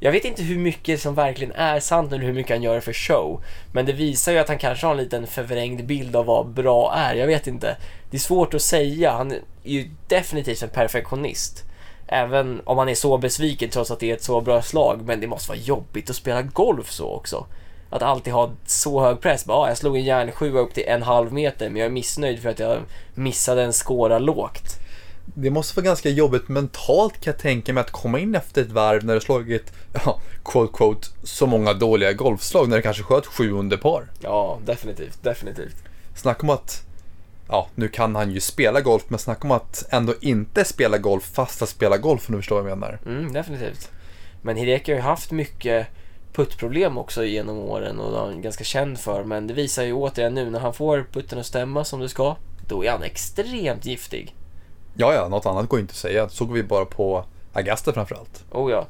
Jag 0.00 0.12
vet 0.12 0.24
inte 0.24 0.42
hur 0.42 0.58
mycket 0.58 1.00
som 1.00 1.14
verkligen 1.14 1.52
är 1.52 1.80
sant 1.80 2.12
eller 2.12 2.24
hur 2.24 2.32
mycket 2.32 2.56
han 2.56 2.62
gör 2.62 2.74
det 2.74 2.80
för 2.80 2.92
show. 2.92 3.42
Men 3.72 3.86
det 3.86 3.92
visar 3.92 4.32
ju 4.32 4.38
att 4.38 4.48
han 4.48 4.58
kanske 4.58 4.86
har 4.86 4.92
en 4.92 4.98
liten 4.98 5.26
förvrängd 5.26 5.86
bild 5.86 6.16
av 6.16 6.26
vad 6.26 6.46
bra 6.46 6.94
är. 6.96 7.14
Jag 7.14 7.26
vet 7.26 7.46
inte. 7.46 7.76
Det 8.10 8.16
är 8.16 8.20
svårt 8.20 8.54
att 8.54 8.62
säga. 8.62 9.12
Han 9.12 9.32
är 9.32 9.40
ju 9.62 9.90
definitivt 10.08 10.62
en 10.62 10.68
perfektionist. 10.68 11.64
Även 12.06 12.60
om 12.64 12.78
han 12.78 12.88
är 12.88 12.94
så 12.94 13.18
besviken 13.18 13.70
trots 13.70 13.90
att 13.90 14.00
det 14.00 14.10
är 14.10 14.14
ett 14.14 14.22
så 14.22 14.40
bra 14.40 14.62
slag. 14.62 15.02
Men 15.04 15.20
det 15.20 15.26
måste 15.26 15.48
vara 15.48 15.58
jobbigt 15.58 16.10
att 16.10 16.16
spela 16.16 16.42
golf 16.42 16.90
så 16.90 17.10
också. 17.10 17.46
Att 17.90 18.02
alltid 18.02 18.32
ha 18.32 18.50
så 18.66 19.00
hög 19.00 19.20
press. 19.20 19.44
Bara, 19.44 19.58
ah, 19.58 19.68
jag 19.68 19.76
slog 19.76 19.96
en 19.96 20.04
järnsjua 20.04 20.60
upp 20.60 20.74
till 20.74 20.84
en 20.86 21.02
halv 21.02 21.32
meter 21.32 21.70
men 21.70 21.76
jag 21.76 21.86
är 21.86 21.90
missnöjd 21.90 22.42
för 22.42 22.48
att 22.48 22.58
jag 22.58 22.78
missade 23.14 23.62
en 23.62 23.72
skåra 23.72 24.18
lågt. 24.18 24.83
Det 25.24 25.50
måste 25.50 25.76
vara 25.76 25.84
ganska 25.84 26.08
jobbigt 26.08 26.48
mentalt 26.48 27.20
kan 27.20 27.32
jag 27.32 27.38
tänka 27.38 27.72
mig 27.72 27.80
att 27.80 27.90
komma 27.90 28.18
in 28.18 28.34
efter 28.34 28.62
ett 28.62 28.70
varv 28.70 29.04
när 29.04 29.14
du 29.14 29.20
slagit, 29.20 29.72
ja, 30.04 30.20
quote 30.44 30.72
quote, 30.76 31.08
så 31.22 31.46
många 31.46 31.72
dåliga 31.72 32.12
golfslag 32.12 32.68
när 32.68 32.76
du 32.76 32.82
kanske 32.82 33.02
sköt 33.02 33.26
sju 33.26 33.52
under 33.52 33.76
par. 33.76 34.10
Ja, 34.20 34.58
definitivt, 34.66 35.22
definitivt. 35.22 35.76
Snacka 36.14 36.42
om 36.42 36.50
att 36.50 36.82
ja, 37.48 37.68
nu 37.74 37.88
kan 37.88 38.14
han 38.14 38.30
ju 38.30 38.40
spela 38.40 38.80
golf, 38.80 39.02
men 39.08 39.18
snacka 39.18 39.48
om 39.48 39.50
att 39.50 39.84
ändå 39.90 40.14
inte 40.20 40.64
spela 40.64 40.98
golf 40.98 41.24
fast 41.34 41.62
att 41.62 41.68
spela 41.68 41.98
golf 41.98 42.28
om 42.28 42.34
du 42.34 42.40
förstår 42.40 42.62
vad 42.62 42.70
jag 42.70 42.78
menar. 42.78 42.98
Mm, 43.06 43.32
definitivt. 43.32 43.90
Men 44.42 44.56
Hideki 44.56 44.92
har 44.92 44.96
ju 44.96 45.02
haft 45.02 45.30
mycket 45.30 45.86
puttproblem 46.32 46.98
också 46.98 47.24
genom 47.24 47.58
åren 47.58 48.00
och 48.00 48.12
det 48.12 48.18
är 48.18 48.20
han 48.20 48.42
ganska 48.42 48.64
känd 48.64 48.98
för. 48.98 49.24
Men 49.24 49.46
det 49.46 49.54
visar 49.54 49.82
ju 49.82 49.92
återigen 49.92 50.34
nu 50.34 50.50
när 50.50 50.60
han 50.60 50.74
får 50.74 51.06
putten 51.12 51.38
att 51.38 51.46
stämma 51.46 51.84
som 51.84 52.00
det 52.00 52.08
ska, 52.08 52.36
då 52.68 52.84
är 52.84 52.90
han 52.90 53.02
extremt 53.02 53.86
giftig. 53.86 54.34
Ja, 54.96 55.14
ja, 55.14 55.28
något 55.28 55.46
annat 55.46 55.68
går 55.68 55.80
inte 55.80 55.90
att 55.92 55.96
säga. 55.96 56.28
såg 56.28 56.52
vi 56.52 56.62
bara 56.62 56.84
på 56.84 57.24
Augusta 57.52 57.92
framförallt. 57.92 58.44
Oh 58.50 58.70
ja, 58.70 58.86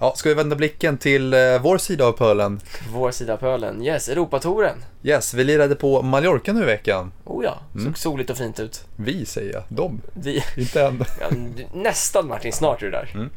Ja, 0.00 0.12
ska 0.16 0.28
vi 0.28 0.34
vända 0.34 0.56
blicken 0.56 0.98
till 0.98 1.34
eh, 1.34 1.40
vår 1.62 1.78
sida 1.78 2.06
av 2.06 2.12
pölen? 2.12 2.60
vår 2.92 3.10
sida 3.10 3.32
av 3.32 3.36
pölen. 3.36 3.82
Yes, 3.82 4.08
Europatouren. 4.08 4.84
Yes, 5.02 5.34
vi 5.34 5.44
lirade 5.44 5.74
på 5.74 6.02
Mallorca 6.02 6.52
nu 6.52 6.62
i 6.62 6.64
veckan. 6.64 7.12
Oh 7.24 7.44
ja, 7.44 7.58
såg 7.72 7.80
Mm. 7.82 7.94
soligt 7.94 8.30
och 8.30 8.36
fint 8.36 8.60
ut. 8.60 8.84
Vi 8.96 9.26
säger 9.26 9.52
jag, 9.52 9.62
de, 9.68 10.00
Vi, 10.14 10.44
inte 10.56 10.82
än. 10.82 11.04
ja, 11.20 11.26
nästan 11.74 12.28
Martin, 12.28 12.52
snart 12.52 12.82
är 12.82 12.86
du 12.86 12.90
där. 12.92 13.10
Mm. 13.14 13.30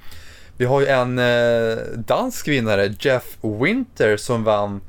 Vi 0.58 0.66
har 0.66 0.82
ju 0.82 0.88
en 0.88 1.20
eh, 1.20 1.78
dansk 1.98 2.48
vinnare, 2.48 2.94
Jeff 3.00 3.38
Winter, 3.42 4.18
som 4.18 4.44
vann 4.44 4.82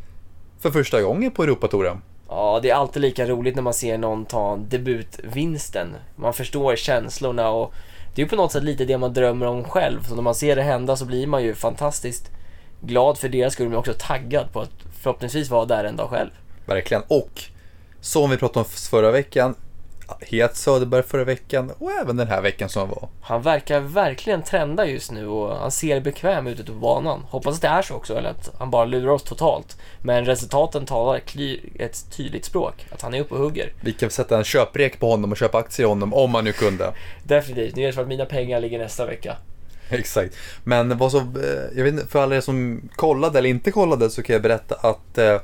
för 0.60 0.70
första 0.70 1.02
gången 1.02 1.30
på 1.30 1.42
Europatouren. 1.42 2.02
Ja, 2.34 2.60
det 2.62 2.70
är 2.70 2.74
alltid 2.74 3.02
lika 3.02 3.26
roligt 3.26 3.54
när 3.54 3.62
man 3.62 3.74
ser 3.74 3.98
någon 3.98 4.24
ta 4.24 4.56
debutvinsten. 4.56 5.96
Man 6.16 6.34
förstår 6.34 6.76
känslorna 6.76 7.50
och 7.50 7.74
det 8.14 8.22
är 8.22 8.24
ju 8.24 8.28
på 8.28 8.36
något 8.36 8.52
sätt 8.52 8.64
lite 8.64 8.84
det 8.84 8.98
man 8.98 9.12
drömmer 9.12 9.46
om 9.46 9.64
själv. 9.64 10.02
Så 10.02 10.14
när 10.14 10.22
man 10.22 10.34
ser 10.34 10.56
det 10.56 10.62
hända 10.62 10.96
så 10.96 11.04
blir 11.04 11.26
man 11.26 11.42
ju 11.42 11.54
fantastiskt 11.54 12.30
glad 12.80 13.18
för 13.18 13.28
deras 13.28 13.52
skull 13.52 13.68
men 13.68 13.78
också 13.78 13.94
taggad 13.98 14.52
på 14.52 14.60
att 14.60 14.70
förhoppningsvis 15.02 15.50
vara 15.50 15.64
där 15.64 15.84
en 15.84 15.96
dag 15.96 16.10
själv. 16.10 16.30
Verkligen. 16.66 17.02
Och 17.08 17.42
som 18.00 18.30
vi 18.30 18.36
pratade 18.36 18.58
om 18.58 18.70
förra 18.70 19.10
veckan, 19.10 19.54
het 20.20 20.56
Söderberg 20.56 21.02
förra 21.02 21.24
veckan 21.24 21.70
och 21.78 21.90
även 21.92 22.16
den 22.16 22.28
här 22.28 22.42
veckan 22.42 22.68
som 22.68 22.88
var. 22.88 23.08
Han 23.20 23.42
verkar 23.42 23.80
verkligen 23.80 24.42
trenda 24.42 24.86
just 24.86 25.12
nu 25.12 25.26
och 25.26 25.56
han 25.56 25.70
ser 25.70 26.00
bekväm 26.00 26.46
ut 26.46 26.60
ute 26.60 26.72
på 26.72 26.78
banan. 26.78 27.20
Hoppas 27.30 27.54
att 27.54 27.62
det 27.62 27.68
är 27.68 27.82
så 27.82 27.94
också 27.94 28.18
eller 28.18 28.30
att 28.30 28.50
han 28.58 28.70
bara 28.70 28.84
lurar 28.84 29.12
oss 29.12 29.22
totalt. 29.22 29.76
Men 30.02 30.24
resultaten 30.24 30.86
talar 30.86 31.20
ett 31.78 32.10
tydligt 32.16 32.44
språk. 32.44 32.86
Att 32.90 33.02
han 33.02 33.14
är 33.14 33.20
uppe 33.20 33.34
och 33.34 33.40
hugger. 33.40 33.72
Vi 33.80 33.92
kan 33.92 34.10
sätta 34.10 34.38
en 34.38 34.44
köprek 34.44 35.00
på 35.00 35.10
honom 35.10 35.30
och 35.30 35.36
köpa 35.36 35.58
aktier 35.58 35.86
i 35.86 35.88
honom 35.88 36.14
om 36.14 36.30
man 36.30 36.44
nu 36.44 36.52
kunde. 36.52 36.92
Definitivt. 37.24 37.76
Nu 37.76 37.82
är 37.82 37.86
det 37.86 37.92
för 37.92 38.02
att 38.02 38.08
mina 38.08 38.24
pengar 38.24 38.60
ligger 38.60 38.78
nästa 38.78 39.06
vecka. 39.06 39.36
Exakt. 39.88 40.36
Men 40.64 40.98
vad 40.98 41.10
så, 41.12 41.18
eh, 41.18 41.76
jag 41.76 41.84
vet 41.84 41.92
inte, 41.94 42.06
för 42.06 42.22
alla 42.22 42.36
er 42.36 42.40
som 42.40 42.88
kollade 42.96 43.38
eller 43.38 43.48
inte 43.48 43.70
kollade 43.70 44.10
så 44.10 44.22
kan 44.22 44.32
jag 44.32 44.42
berätta 44.42 44.74
att 44.74 45.18
eh, 45.18 45.40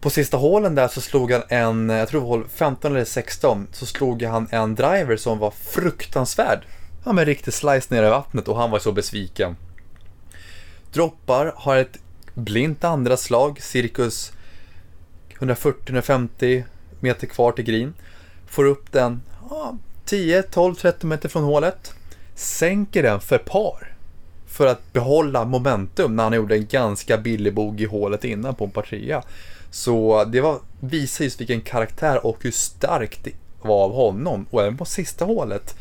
på 0.00 0.10
sista 0.10 0.36
hålen 0.36 0.74
där 0.74 0.88
så 0.88 1.00
slog 1.00 1.32
han 1.32 1.42
en, 1.48 1.88
jag 1.88 2.08
tror 2.08 2.20
det 2.20 2.26
var 2.26 2.36
hål 2.36 2.48
15 2.48 2.92
eller 2.92 3.04
16, 3.04 3.66
så 3.72 3.86
slog 3.86 4.22
han 4.22 4.48
en 4.50 4.74
driver 4.74 5.16
som 5.16 5.38
var 5.38 5.50
fruktansvärd. 5.50 6.60
Han 7.04 7.14
med 7.14 7.26
riktig 7.26 7.54
slice 7.54 7.94
ner 7.94 8.02
i 8.02 8.10
vattnet 8.10 8.48
och 8.48 8.56
han 8.56 8.70
var 8.70 8.78
så 8.78 8.92
besviken. 8.92 9.56
Droppar, 10.92 11.52
har 11.56 11.76
ett 11.76 11.98
blint 12.34 12.84
andra 12.84 13.16
slag, 13.16 13.62
cirkus 13.62 14.32
140-150 15.38 16.64
meter 17.00 17.26
kvar 17.26 17.52
till 17.52 17.64
green. 17.64 17.94
Får 18.46 18.64
upp 18.64 18.92
den 18.92 19.22
ja, 19.50 19.76
10, 20.04 20.42
12, 20.42 20.74
13 20.74 21.10
meter 21.10 21.28
från 21.28 21.44
hålet. 21.44 21.94
Sänker 22.34 23.02
den 23.02 23.20
för 23.20 23.38
par. 23.38 23.96
För 24.46 24.66
att 24.66 24.92
behålla 24.92 25.44
momentum 25.44 26.16
när 26.16 26.22
han 26.22 26.32
gjorde 26.32 26.56
en 26.56 26.66
ganska 26.66 27.18
billig 27.18 27.54
bog 27.54 27.80
i 27.80 27.84
hålet 27.84 28.24
innan 28.24 28.54
på 28.54 28.64
en 28.64 28.70
par 28.70 28.82
trea. 28.82 29.22
Så 29.70 30.24
det 30.24 30.40
var, 30.40 30.58
visar 30.80 31.24
just 31.24 31.40
vilken 31.40 31.60
karaktär 31.60 32.26
och 32.26 32.36
hur 32.40 32.50
starkt 32.50 33.24
det 33.24 33.32
var 33.62 33.84
av 33.84 33.92
honom. 33.92 34.46
Och 34.50 34.62
även 34.62 34.76
på 34.76 34.84
sista 34.84 35.24
hålet 35.24 35.76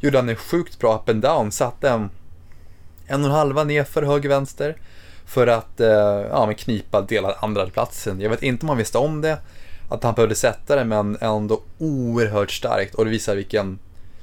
gjorde 0.00 0.18
han 0.18 0.28
en 0.28 0.36
sjukt 0.36 0.78
bra 0.78 0.96
up 0.96 1.08
and 1.08 1.22
down. 1.22 1.52
Satte 1.52 1.88
en, 1.88 2.10
en 3.06 3.20
och 3.20 3.26
en 3.26 3.36
halva 3.36 3.64
nerför 3.64 4.02
höger 4.02 4.28
vänster. 4.28 4.76
För 5.26 5.46
att 5.46 5.80
eh, 5.80 5.88
ja, 6.30 6.46
men 6.46 6.54
knipa 6.54 7.00
delad 7.00 7.34
andra 7.40 7.66
platsen. 7.66 8.20
Jag 8.20 8.30
vet 8.30 8.42
inte 8.42 8.64
om 8.64 8.68
han 8.68 8.78
visste 8.78 8.98
om 8.98 9.20
det. 9.20 9.38
Att 9.88 10.02
han 10.02 10.14
behövde 10.14 10.34
sätta 10.34 10.76
det 10.76 10.84
men 10.84 11.18
ändå 11.20 11.62
oerhört 11.78 12.50
starkt. 12.50 12.94
Och 12.94 13.04
det 13.04 13.10
visar 13.10 13.36
vilken 13.36 13.78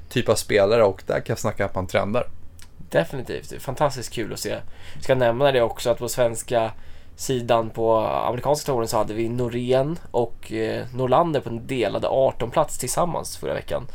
typ 0.08 0.28
av 0.28 0.34
spelare 0.34 0.84
och 0.84 1.02
där 1.06 1.14
kan 1.14 1.24
jag 1.32 1.38
snacka 1.38 1.64
att 1.64 1.74
man 1.74 1.86
trendar. 1.86 2.26
Definitivt. 2.90 3.62
Fantastiskt 3.62 4.12
kul 4.12 4.32
att 4.32 4.40
se. 4.40 4.48
Jag 4.94 5.02
ska 5.02 5.14
nämna 5.14 5.52
det 5.52 5.62
också 5.62 5.90
att 5.90 5.98
på 5.98 6.08
svenska 6.08 6.72
sidan 7.20 7.70
på 7.70 7.98
amerikanska 8.00 8.72
touren 8.72 8.88
så 8.88 8.96
hade 8.96 9.14
vi 9.14 9.28
Norén 9.28 9.98
och 10.10 10.52
eh, 10.52 10.86
Norlander 10.94 11.40
på 11.40 11.48
en 11.48 11.66
delade 11.66 12.08
18 12.08 12.50
plats 12.50 12.78
tillsammans 12.78 13.36
förra 13.36 13.54
veckan. 13.54 13.86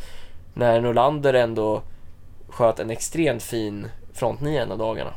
När 0.53 0.81
Norlander 0.81 1.33
ändå 1.33 1.81
sköt 2.49 2.79
en 2.79 2.89
extremt 2.89 3.43
fin 3.43 3.87
frontnia 4.13 4.63
en 4.63 4.71
av 4.71 4.77
dagarna. 4.77 5.13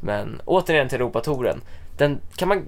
Men 0.00 0.40
återigen 0.44 0.88
till 0.88 0.96
Europatouren. 1.00 1.60
Den 1.98 2.20
kan 2.36 2.48
man... 2.48 2.62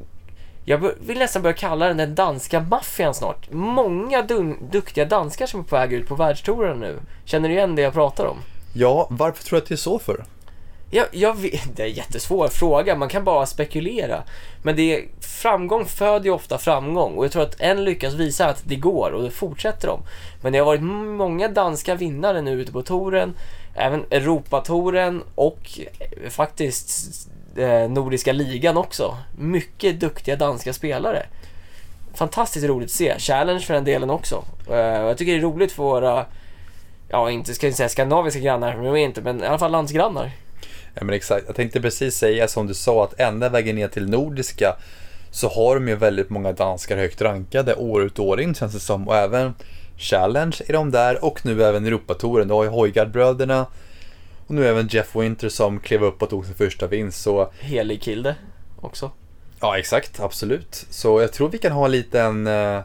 Jag 0.64 0.90
vill 1.00 1.18
nästan 1.18 1.42
börja 1.42 1.56
kalla 1.56 1.88
den 1.88 1.96
den 1.96 2.14
danska 2.14 2.60
maffian 2.60 3.14
snart. 3.14 3.50
Många 3.52 4.22
dun- 4.22 4.70
duktiga 4.70 5.04
danskar 5.04 5.46
som 5.46 5.60
är 5.60 5.64
på 5.64 5.76
väg 5.76 5.92
ut 5.92 6.08
på 6.08 6.14
världstouren 6.14 6.80
nu. 6.80 6.98
Känner 7.24 7.48
du 7.48 7.54
igen 7.54 7.74
det 7.74 7.82
jag 7.82 7.92
pratar 7.92 8.26
om? 8.26 8.36
Ja, 8.74 9.06
varför 9.10 9.44
tror 9.44 9.56
du 9.56 9.62
att 9.62 9.68
det 9.68 9.74
är 9.74 9.76
så 9.76 9.98
för? 9.98 10.24
Jag, 10.90 11.06
jag 11.10 11.36
vet, 11.36 11.62
det 11.76 11.82
är 11.82 11.86
en 11.86 11.92
jättesvår 11.92 12.48
fråga, 12.48 12.96
man 12.96 13.08
kan 13.08 13.24
bara 13.24 13.46
spekulera. 13.46 14.22
Men 14.62 14.76
det 14.76 14.96
är, 14.96 15.04
framgång 15.20 15.84
föder 15.84 16.24
ju 16.24 16.30
ofta 16.30 16.58
framgång 16.58 17.14
och 17.14 17.24
jag 17.24 17.32
tror 17.32 17.42
att 17.42 17.60
en 17.60 17.84
lyckas 17.84 18.14
visa 18.14 18.46
att 18.46 18.62
det 18.64 18.76
går 18.76 19.10
och 19.10 19.22
det 19.22 19.30
fortsätter 19.30 19.88
de. 19.88 20.00
Men 20.42 20.52
det 20.52 20.58
har 20.58 20.66
varit 20.66 20.82
många 20.82 21.48
danska 21.48 21.94
vinnare 21.94 22.42
nu 22.42 22.60
ute 22.60 22.72
på 22.72 22.82
touren, 22.82 23.34
även 23.74 24.04
Europatouren 24.10 25.22
och 25.34 25.80
eh, 25.80 26.30
faktiskt 26.30 27.28
eh, 27.56 27.90
Nordiska 27.90 28.32
ligan 28.32 28.76
också. 28.76 29.16
Mycket 29.38 30.00
duktiga 30.00 30.36
danska 30.36 30.72
spelare. 30.72 31.26
Fantastiskt 32.14 32.66
roligt 32.66 32.86
att 32.86 32.90
se. 32.90 33.18
Challenge 33.18 33.60
för 33.60 33.74
den 33.74 33.84
delen 33.84 34.10
också. 34.10 34.44
Eh, 34.68 35.02
och 35.02 35.10
jag 35.10 35.18
tycker 35.18 35.32
det 35.32 35.38
är 35.38 35.42
roligt 35.42 35.72
för 35.72 35.82
våra, 35.82 36.26
ja 37.08 37.30
inte 37.30 37.54
ska 37.54 37.66
jag 37.66 37.74
säga 37.74 37.88
skandinaviska 37.88 38.40
grannar, 38.40 38.74
men 38.74 38.84
de 38.84 38.90
är 38.90 38.96
inte, 38.96 39.20
men 39.20 39.42
i 39.42 39.46
alla 39.46 39.58
fall 39.58 39.72
landsgrannar. 39.72 40.32
Ja, 40.98 41.04
men 41.04 41.14
exakt. 41.14 41.44
Jag 41.46 41.56
tänkte 41.56 41.80
precis 41.80 42.16
säga 42.16 42.48
som 42.48 42.66
du 42.66 42.74
sa 42.74 43.04
att 43.04 43.20
enda 43.20 43.48
vägen 43.48 43.76
ner 43.76 43.88
till 43.88 44.10
Nordiska 44.10 44.76
så 45.30 45.48
har 45.48 45.74
de 45.74 45.88
ju 45.88 45.96
väldigt 45.96 46.30
många 46.30 46.52
danskar 46.52 46.96
högt 46.96 47.22
rankade 47.22 47.74
år 47.74 48.02
ut 48.02 48.18
och 48.18 48.26
år 48.26 48.40
in 48.40 48.54
känns 48.54 48.72
det 48.72 48.80
som. 48.80 49.08
Och 49.08 49.16
även 49.16 49.54
Challenge 49.98 50.56
är 50.66 50.72
de 50.72 50.90
där 50.90 51.24
och 51.24 51.46
nu 51.46 51.64
även 51.64 51.86
Europatouren. 51.86 52.48
Du 52.48 52.54
har 52.54 52.64
ju 52.64 52.70
Højgaard-bröderna 52.70 53.66
och 54.46 54.54
nu 54.54 54.66
även 54.68 54.88
Jeff 54.88 55.16
Winter 55.16 55.48
som 55.48 55.80
klev 55.80 56.04
upp 56.04 56.22
och 56.22 56.30
tog 56.30 56.46
sin 56.46 56.54
första 56.54 56.86
vinst. 56.86 57.22
Så 57.22 57.50
Helig 57.60 58.02
Kilde 58.02 58.34
också. 58.80 59.10
ja, 59.60 59.78
exakt, 59.78 60.20
absolut. 60.20 60.86
Så 60.90 61.20
jag 61.20 61.32
tror 61.32 61.48
vi 61.48 61.58
kan 61.58 61.72
ha 61.72 61.84
en 61.84 61.90
liten 61.90 62.46
eh, 62.46 62.80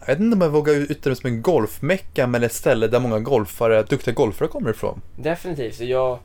jag 0.00 0.14
vet 0.14 0.20
inte 0.20 0.34
om 0.34 0.40
jag 0.40 0.50
vågar 0.50 0.90
yttra 0.90 1.10
mig 1.10 1.16
som 1.16 1.30
en 1.30 1.42
golfmecka 1.42 2.26
men 2.26 2.42
ett 2.42 2.52
ställe 2.52 2.86
där 2.86 3.00
många 3.00 3.18
golfare, 3.18 3.82
duktiga 3.82 4.14
golfare 4.14 4.48
kommer 4.48 4.70
ifrån. 4.70 5.00
Definitivt. 5.16 5.80
Jag, 5.80 6.18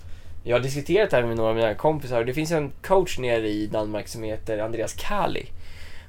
jag 0.43 0.55
har 0.55 0.61
diskuterat 0.61 1.09
det 1.09 1.17
här 1.17 1.23
med 1.23 1.37
några 1.37 1.49
av 1.49 1.55
mina 1.55 1.73
kompisar. 1.73 2.23
Det 2.23 2.33
finns 2.33 2.51
en 2.51 2.71
coach 2.81 3.17
nere 3.17 3.47
i 3.47 3.67
Danmark 3.67 4.07
som 4.07 4.23
heter 4.23 4.57
Andreas 4.57 4.93
Kali. 4.93 5.45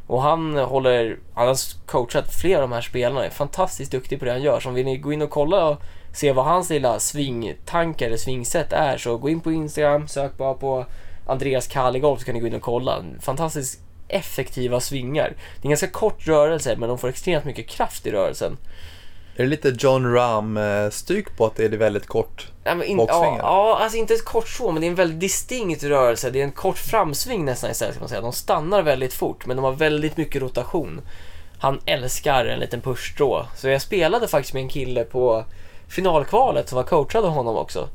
Och 0.07 0.23
han 0.23 0.57
håller, 0.57 1.19
han 1.35 1.49
har 1.49 1.87
coachat 1.87 2.35
flera 2.35 2.63
av 2.63 2.69
de 2.69 2.75
här 2.75 2.81
spelarna, 2.81 3.27
är 3.27 3.31
fantastiskt 3.31 3.93
duktig 3.93 4.19
på 4.19 4.25
det 4.25 4.31
han 4.31 4.43
gör. 4.43 4.61
Så 4.61 4.69
om 4.69 4.75
vill 4.75 4.85
ni 4.85 4.97
gå 4.97 5.13
in 5.13 5.23
och 5.23 5.31
kolla 5.31 5.69
och 5.69 5.83
se 6.15 6.33
vad 6.33 6.45
hans 6.45 6.71
lilla 6.71 7.01
svingtankar 7.01 8.07
eller 8.07 8.17
svingsätt 8.17 8.73
är 8.73 8.97
så 8.97 9.17
gå 9.17 9.29
in 9.29 9.41
på 9.41 9.53
Instagram, 9.53 10.09
sök 10.09 10.37
bara 10.37 10.55
på 10.55 10.87
Andreas 11.27 11.67
Kali 11.67 11.99
Golf 11.99 12.21
så 12.21 12.27
kan 12.27 12.35
ni 12.35 12.41
gå 12.41 12.47
in 12.47 12.55
och 12.55 12.63
kolla. 12.63 13.05
Fantastiskt 13.21 13.81
effektiva 14.09 14.81
svingar. 14.81 15.29
Det 15.29 15.63
är 15.63 15.67
en 15.67 15.71
ganska 15.71 15.87
kort 15.87 16.27
rörelse 16.27 16.77
men 16.77 16.89
de 16.89 16.99
får 16.99 17.09
extremt 17.09 17.45
mycket 17.45 17.69
kraft 17.69 18.07
i 18.07 18.11
rörelsen. 18.11 18.57
Är 19.37 19.43
det 19.43 19.49
lite 19.49 19.75
John 19.79 20.15
Rahm-styck 20.15 21.37
på 21.37 21.47
att 21.47 21.57
det 21.57 21.65
är 21.65 21.69
väldigt 21.69 22.07
kort? 22.07 22.47
Ja, 22.65 22.75
men 22.75 22.87
in, 22.87 22.99
ja, 22.99 23.37
ja, 23.39 23.79
alltså 23.81 23.99
inte 23.99 24.17
kort 24.25 24.49
så, 24.49 24.73
men 24.73 24.81
det 24.81 24.87
är 24.87 24.89
en 24.89 24.95
väldigt 24.95 25.21
distinkt 25.21 25.83
rörelse. 25.83 26.31
Det 26.31 26.41
är 26.41 26.45
en 26.45 26.53
kort 26.53 26.79
framsving 26.79 27.45
nästan 27.45 27.71
istället, 27.71 27.95
ska 27.95 28.01
man 28.01 28.09
säga. 28.09 28.21
De 28.21 28.33
stannar 28.33 28.83
väldigt 28.83 29.15
fort, 29.15 29.47
men 29.47 29.57
de 29.57 29.65
har 29.65 29.73
väldigt 29.73 30.17
mycket 30.17 30.43
rotation. 30.43 31.01
Han 31.59 31.81
älskar 31.87 32.47
en 32.47 32.61
liten 32.61 32.81
pushstrå. 32.81 33.47
Så 33.57 33.69
jag 33.69 33.83
spelade 33.83 34.29
faktiskt 34.29 34.55
med 34.55 34.63
en 34.63 34.69
kille 34.69 35.05
på 35.05 35.45
finalkvalet 35.89 36.69
som 36.69 36.77
var 36.77 36.83
coachad 36.83 37.25
av 37.25 37.31
honom 37.31 37.57
också. 37.57 37.89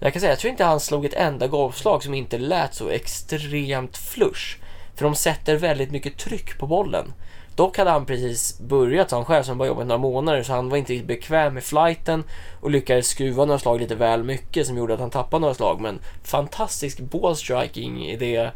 Jag 0.00 0.12
kan 0.12 0.20
säga, 0.20 0.32
jag 0.32 0.38
tror 0.38 0.50
inte 0.50 0.64
han 0.64 0.80
slog 0.80 1.04
ett 1.04 1.14
enda 1.14 1.46
golfslag 1.46 2.02
som 2.02 2.14
inte 2.14 2.38
lät 2.38 2.74
så 2.74 2.88
extremt 2.88 3.96
flush. 3.96 4.56
För 4.94 5.04
de 5.04 5.14
sätter 5.14 5.56
väldigt 5.56 5.90
mycket 5.90 6.18
tryck 6.18 6.58
på 6.58 6.66
bollen. 6.66 7.12
Dock 7.60 7.78
hade 7.78 7.90
han 7.90 8.06
precis 8.06 8.58
börjat, 8.58 9.10
han 9.10 9.24
själv 9.24 9.42
som 9.42 9.58
bara 9.58 9.68
jobbat 9.68 9.86
några 9.86 9.98
månader, 9.98 10.42
så 10.42 10.52
han 10.52 10.68
var 10.68 10.76
inte 10.76 10.98
bekväm 10.98 11.54
med 11.54 11.64
flighten 11.64 12.24
och 12.60 12.70
lyckades 12.70 13.08
skruva 13.08 13.44
några 13.44 13.58
slag 13.58 13.80
lite 13.80 13.94
väl 13.94 14.24
mycket 14.24 14.66
som 14.66 14.76
gjorde 14.76 14.94
att 14.94 15.00
han 15.00 15.10
tappade 15.10 15.40
några 15.40 15.54
slag. 15.54 15.80
Men 15.80 15.98
fantastisk 16.24 17.00
ballstriking 17.00 18.06
i, 18.06 18.16
det, 18.16 18.50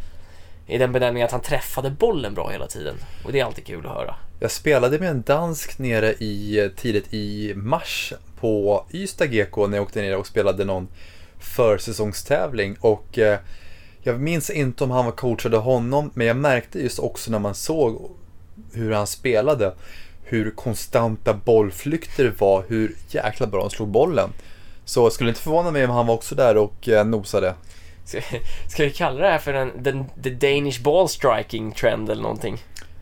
i 0.67 0.79
den 0.79 0.93
benämningen 0.93 1.27
att 1.27 1.33
han 1.33 1.41
träffade 1.41 1.91
bollen 1.91 2.35
bra 2.35 2.51
hela 2.51 2.67
tiden. 2.67 2.95
Och 3.25 3.33
det 3.33 3.41
är 3.41 3.45
alltid 3.45 3.67
kul 3.67 3.87
att 3.87 3.93
höra. 3.93 4.15
Jag 4.41 4.51
spelade 4.51 4.99
med 4.99 5.11
en 5.11 5.23
dansk 5.23 5.79
nere 5.79 6.13
i 6.13 6.59
eh, 6.59 6.69
tidigt 6.69 7.15
i 7.15 7.53
mars 7.57 8.13
på 8.41 8.85
Ystad 8.93 9.27
GK 9.27 9.57
när 9.57 9.77
jag 9.77 9.83
åkte 9.83 10.03
ner 10.03 10.17
och 10.17 10.27
spelade 10.27 10.65
någon 10.65 10.89
försäsongstävling 11.39 12.77
och 12.81 13.19
eh, 13.19 13.39
jag 14.03 14.21
minns 14.21 14.51
inte 14.51 14.85
om 14.85 14.91
han 14.91 15.05
var 15.05 15.13
coachade 15.13 15.57
honom 15.57 16.11
men 16.15 16.27
jag 16.27 16.37
märkte 16.37 16.79
just 16.79 16.99
också 16.99 17.31
när 17.31 17.39
man 17.39 17.55
såg 17.55 18.17
hur 18.73 18.93
han 18.93 19.07
spelade 19.07 19.73
hur 20.25 20.51
konstanta 20.51 21.35
bollflykter 21.35 22.33
var, 22.39 22.65
hur 22.69 22.97
jäkla 23.09 23.47
bra 23.47 23.61
han 23.61 23.71
slog 23.71 23.89
bollen. 23.89 24.31
Så 24.85 25.11
skulle 25.11 25.31
inte 25.31 25.41
förvåna 25.41 25.71
mig 25.71 25.85
om 25.85 25.91
han 25.91 26.07
var 26.07 26.15
också 26.15 26.35
där 26.35 26.57
och 26.57 26.89
eh, 26.89 27.07
nosade. 27.07 27.55
Ska, 28.05 28.21
ska 28.69 28.85
vi 28.85 28.91
kalla 28.91 29.21
det 29.21 29.29
här 29.29 29.39
för 29.39 29.53
den, 29.53 29.71
den 29.79 30.05
the 30.23 30.31
Danish 30.31 30.83
ball 30.83 31.09
striking 31.09 31.73
trend 31.73 32.11
eller 32.11 32.23
någonting? 32.23 32.59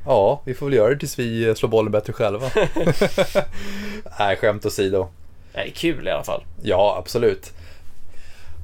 Ja, 0.06 0.42
vi 0.44 0.54
får 0.54 0.66
väl 0.66 0.74
göra 0.74 0.90
det 0.90 0.98
tills 0.98 1.18
vi 1.18 1.48
eh, 1.48 1.54
slår 1.54 1.68
bollen 1.68 1.92
bättre 1.92 2.12
själva. 2.12 2.50
Nej, 4.18 4.36
skämt 4.36 4.66
åsido. 4.66 5.08
Det 5.52 5.60
är 5.60 5.70
kul 5.70 6.08
i 6.08 6.10
alla 6.10 6.24
fall. 6.24 6.44
Ja, 6.62 6.96
absolut. 6.98 7.52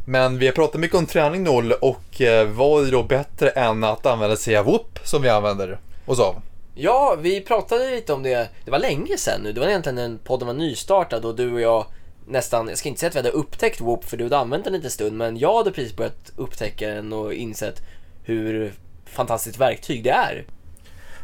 Men 0.07 0.39
vi 0.39 0.47
har 0.47 0.53
pratat 0.53 0.81
mycket 0.81 0.97
om 0.97 1.07
träning 1.07 1.45
Noll 1.45 1.73
och 1.73 2.21
eh, 2.21 2.49
vad 2.49 2.87
är 2.87 2.93
då 2.93 3.03
bättre 3.03 3.49
än 3.49 3.85
att 3.85 4.07
använda 4.07 4.37
sig 4.37 4.57
av 4.57 4.65
Whoop 4.65 4.99
som 5.05 5.23
vi 5.23 5.29
använder 5.29 5.79
oss 6.07 6.21
av? 6.21 6.37
Ja, 6.81 7.17
vi 7.21 7.41
pratade 7.41 7.91
lite 7.91 8.13
om 8.13 8.23
det. 8.23 8.49
Det 8.65 8.71
var 8.71 8.79
länge 8.79 9.17
sedan 9.19 9.41
nu. 9.43 9.53
Det 9.53 9.61
var 9.61 9.69
egentligen 9.69 9.97
när 9.97 10.19
podden 10.25 10.47
var 10.47 10.55
nystartad 10.55 11.25
och 11.25 11.37
du 11.37 11.53
och 11.53 11.61
jag 11.61 11.87
nästan, 12.27 12.69
jag 12.69 12.79
ska 12.79 12.89
inte 12.89 13.01
säga 13.01 13.09
att 13.09 13.15
vi 13.15 13.19
hade 13.19 13.31
upptäckt 13.31 13.81
Whoop 13.81 14.05
för 14.05 14.17
du 14.17 14.25
hade 14.25 14.39
använt 14.39 14.65
den 14.65 14.75
en 14.75 14.79
liten 14.79 14.91
stund, 14.91 15.17
men 15.17 15.37
jag 15.37 15.57
hade 15.57 15.71
precis 15.71 15.97
börjat 15.97 16.33
upptäcka 16.37 16.89
den 16.89 17.13
och 17.13 17.35
insett 17.35 17.83
hur 18.23 18.73
fantastiskt 19.07 19.59
verktyg 19.59 20.05
det 20.05 20.11
är. 20.11 20.45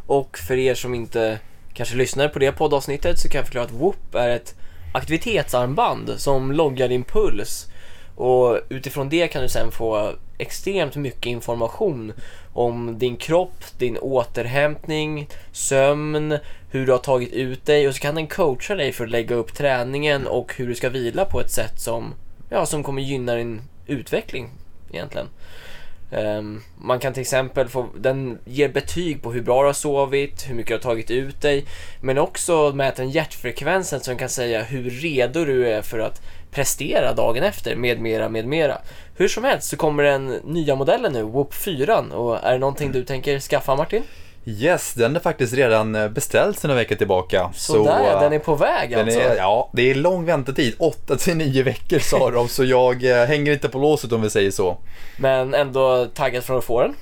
Och 0.07 0.39
för 0.39 0.57
er 0.57 0.75
som 0.75 0.95
inte 0.95 1.39
kanske 1.75 1.97
lyssnar 1.97 2.29
på 2.29 2.39
det 2.39 2.53
poddavsnittet 2.53 3.19
så 3.19 3.29
kan 3.29 3.39
jag 3.39 3.47
förklara 3.47 3.65
att 3.65 3.73
Whoop 3.73 4.15
är 4.15 4.29
ett 4.29 4.55
aktivitetsarmband 4.95 6.15
som 6.17 6.53
loggar 6.53 6.89
din 6.89 7.05
puls 7.05 7.67
och 8.17 8.59
utifrån 8.69 9.09
det 9.09 9.29
kan 9.29 9.43
du 9.43 9.49
sen 9.49 9.71
få 9.71 10.13
extremt 10.39 10.97
mycket 10.97 11.27
information 11.27 12.13
om 12.53 12.99
din 12.99 13.17
kropp, 13.17 13.65
din 13.79 13.99
återhämtning, 13.99 15.29
sömn, 15.53 16.39
hur 16.71 16.87
du 16.87 16.93
har 16.93 16.99
tagit 16.99 17.33
ut 17.33 17.67
dig 17.67 17.89
och 17.89 17.95
så 17.95 18.01
kan 18.01 18.15
den 18.15 18.27
coacha 18.27 18.75
dig 18.75 18.93
för 18.93 19.05
att 19.05 19.11
lägga 19.11 19.37
upp 19.37 19.55
träningen 19.55 20.27
och 20.27 20.55
hur 20.57 20.69
du 20.69 20.75
ska 20.75 20.89
vila 20.89 21.25
på 21.25 21.41
ett 21.41 21.51
sätt 21.51 21.81
som, 21.81 22.15
ja, 22.51 22.67
som 22.67 22.83
kommer 22.83 23.03
gynna 23.03 23.35
din 23.35 23.63
utveckling 23.87 24.51
egentligen. 24.93 25.29
Um, 26.11 26.63
man 26.77 27.01
kan 27.01 27.13
till 27.13 27.21
exempel 27.21 27.69
få, 27.69 27.87
den 27.99 28.39
ger 28.45 28.69
betyg 28.69 29.23
på 29.23 29.33
hur 29.33 29.43
bra 29.43 29.63
du 29.63 29.67
har 29.67 29.73
sovit, 29.73 30.49
hur 30.49 30.55
mycket 30.55 30.69
du 30.69 30.75
har 30.75 30.95
tagit 30.95 31.11
ut 31.11 31.41
dig, 31.41 31.65
men 32.01 32.19
också 32.19 32.73
mäter 32.75 33.05
hjärtfrekvensen 33.05 34.01
som 34.01 34.17
kan 34.17 34.29
säga 34.29 34.63
hur 34.63 34.91
redo 34.91 35.45
du 35.45 35.69
är 35.69 35.83
för 35.83 35.99
att 35.99 36.23
prestera 36.55 37.13
dagen 37.13 37.43
efter 37.43 37.77
med 37.77 38.01
mera, 38.01 38.29
med 38.29 38.47
mera. 38.47 38.79
Hur 39.17 39.29
som 39.29 39.45
helst 39.45 39.69
så 39.69 39.77
kommer 39.77 40.03
den 40.03 40.27
nya 40.45 40.75
modellen 40.75 41.13
nu, 41.13 41.23
Whoop 41.23 41.55
4 41.55 41.99
och 41.99 42.45
är 42.45 42.53
det 42.53 42.59
någonting 42.59 42.93
du 42.93 43.05
tänker 43.05 43.41
skaffa 43.41 43.77
Martin? 43.77 44.03
Yes, 44.47 44.95
den 44.95 45.17
är 45.17 45.21
faktiskt 45.21 45.55
redan 45.55 45.95
eh, 45.95 46.09
beställd 46.09 46.59
sedan 46.59 46.71
en 46.71 46.77
vecka 46.77 46.97
tillbaka. 46.97 47.51
Sådär, 47.55 48.13
så, 48.13 48.21
den 48.21 48.33
är 48.33 48.39
på 48.39 48.55
väg 48.55 48.95
alltså? 48.95 49.21
Är, 49.21 49.37
ja, 49.37 49.71
det 49.73 49.91
är 49.91 49.95
lång 49.95 50.25
väntetid. 50.25 50.75
8 50.79 51.17
till 51.17 51.37
9 51.37 51.63
veckor 51.63 51.99
sa 51.99 52.31
de, 52.35 52.49
så 52.49 52.65
jag 52.65 53.05
eh, 53.05 53.27
hänger 53.27 53.53
inte 53.53 53.69
på 53.69 53.79
låset 53.79 54.13
om 54.13 54.23
vi 54.23 54.31
säger 54.31 54.51
så. 54.51 54.77
Men 55.17 55.55
ändå 55.55 56.07
taggad 56.15 56.45
för 56.45 56.59
att 56.59 56.65
få 56.65 56.83
den? 56.83 56.95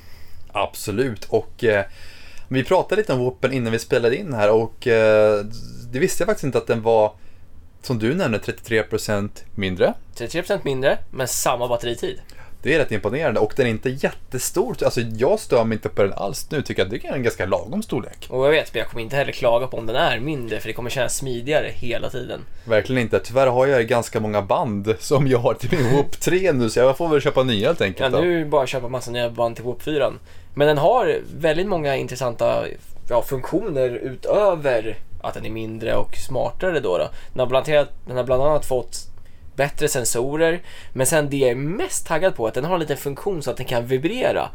Absolut, 0.53 1.25
och 1.25 1.65
eh, 1.65 1.85
vi 2.49 2.65
pratade 2.65 3.01
lite 3.01 3.13
om 3.13 3.19
Whoopen 3.19 3.53
innan 3.53 3.73
vi 3.73 3.79
spelade 3.79 4.17
in 4.17 4.35
här 4.35 4.51
och 4.51 4.87
eh, 4.87 5.45
det 5.93 5.99
visste 5.99 6.23
jag 6.23 6.27
faktiskt 6.29 6.45
inte 6.45 6.59
att 6.59 6.67
den 6.67 6.83
var 6.83 7.13
som 7.83 7.99
du 7.99 8.15
nämnde, 8.15 8.39
33% 8.39 9.29
mindre. 9.55 9.95
33% 10.17 10.61
mindre, 10.63 10.99
men 11.11 11.29
samma 11.29 11.69
batteritid. 11.69 12.21
Det 12.63 12.75
är 12.75 12.79
rätt 12.79 12.93
imponerande 12.93 13.41
och 13.41 13.53
den 13.57 13.67
är 13.67 13.71
inte 13.71 13.91
jättestor. 13.91 14.77
Alltså 14.85 15.01
jag 15.01 15.41
stör 15.41 15.65
mig 15.65 15.77
inte 15.77 15.89
på 15.89 16.03
den 16.03 16.13
alls 16.13 16.51
nu. 16.51 16.63
Tycker 16.63 16.83
att 16.83 16.91
det 16.91 17.05
är 17.05 17.13
en 17.13 17.23
ganska 17.23 17.47
lagom 17.47 17.83
storlek. 17.83 18.27
Och 18.31 18.47
jag 18.47 18.51
vet, 18.51 18.75
men 18.75 18.79
jag 18.79 18.89
kommer 18.89 19.03
inte 19.03 19.17
heller 19.17 19.33
klaga 19.33 19.67
på 19.67 19.77
om 19.77 19.87
den 19.87 19.97
är 19.97 20.21
mindre 20.21 20.61
för 20.61 20.69
det 20.69 20.73
kommer 20.73 20.91
kännas 20.91 21.17
smidigare 21.17 21.71
hela 21.75 22.11
tiden. 22.11 22.41
Verkligen 22.65 23.03
inte. 23.03 23.19
Tyvärr 23.19 23.47
har 23.47 23.67
jag 23.67 23.87
ganska 23.87 24.21
många 24.21 24.43
band 24.43 24.95
som 24.99 25.27
jag 25.27 25.39
har 25.39 25.55
till 25.55 25.79
min 25.79 25.91
Whoop 25.91 26.21
3 26.21 26.53
nu 26.53 26.71
så 26.71 26.79
jag 26.79 26.97
får 26.97 27.09
väl 27.09 27.21
köpa 27.21 27.43
nya 27.43 27.67
helt 27.67 27.81
enkelt. 27.81 28.15
Ja, 28.15 28.21
nu 28.21 28.35
är 28.35 28.39
det 28.39 28.45
bara 28.45 28.63
att 28.63 28.69
köpa 28.69 28.89
massa 28.89 29.11
nya 29.11 29.31
band 29.31 29.57
till 29.57 29.65
Whoop 29.65 29.83
4. 29.83 30.13
Men 30.55 30.67
den 30.69 30.79
har 30.79 31.21
väldigt 31.37 31.67
många 31.67 31.97
intressanta 31.97 32.65
ja, 33.09 33.23
funktioner 33.23 33.91
utöver 33.91 34.97
att 35.23 35.35
den 35.35 35.47
är 35.47 35.51
mindre 35.51 35.97
och 35.97 36.17
smartare 36.17 36.81
då. 36.81 36.99
då. 36.99 37.11
Den, 37.33 37.41
har 37.41 37.47
bland 37.47 37.69
annat, 37.69 37.89
den 38.07 38.17
har 38.17 38.25
bland 38.25 38.43
annat 38.43 38.67
fått 38.67 38.97
bättre 39.57 39.89
sensorer, 39.89 40.63
men 40.93 41.07
sen 41.07 41.31
det 41.31 41.37
jag 41.37 41.51
är 41.51 41.55
mest 41.55 42.07
taggad 42.07 42.37
på 42.37 42.45
är 42.45 42.49
att 42.49 42.55
den 42.55 42.65
har 42.65 42.75
en 42.75 42.81
liten 42.81 42.97
funktion 42.97 43.43
så 43.43 43.51
att 43.51 43.57
den 43.57 43.67
kan 43.67 43.87
vibrera. 43.87 44.51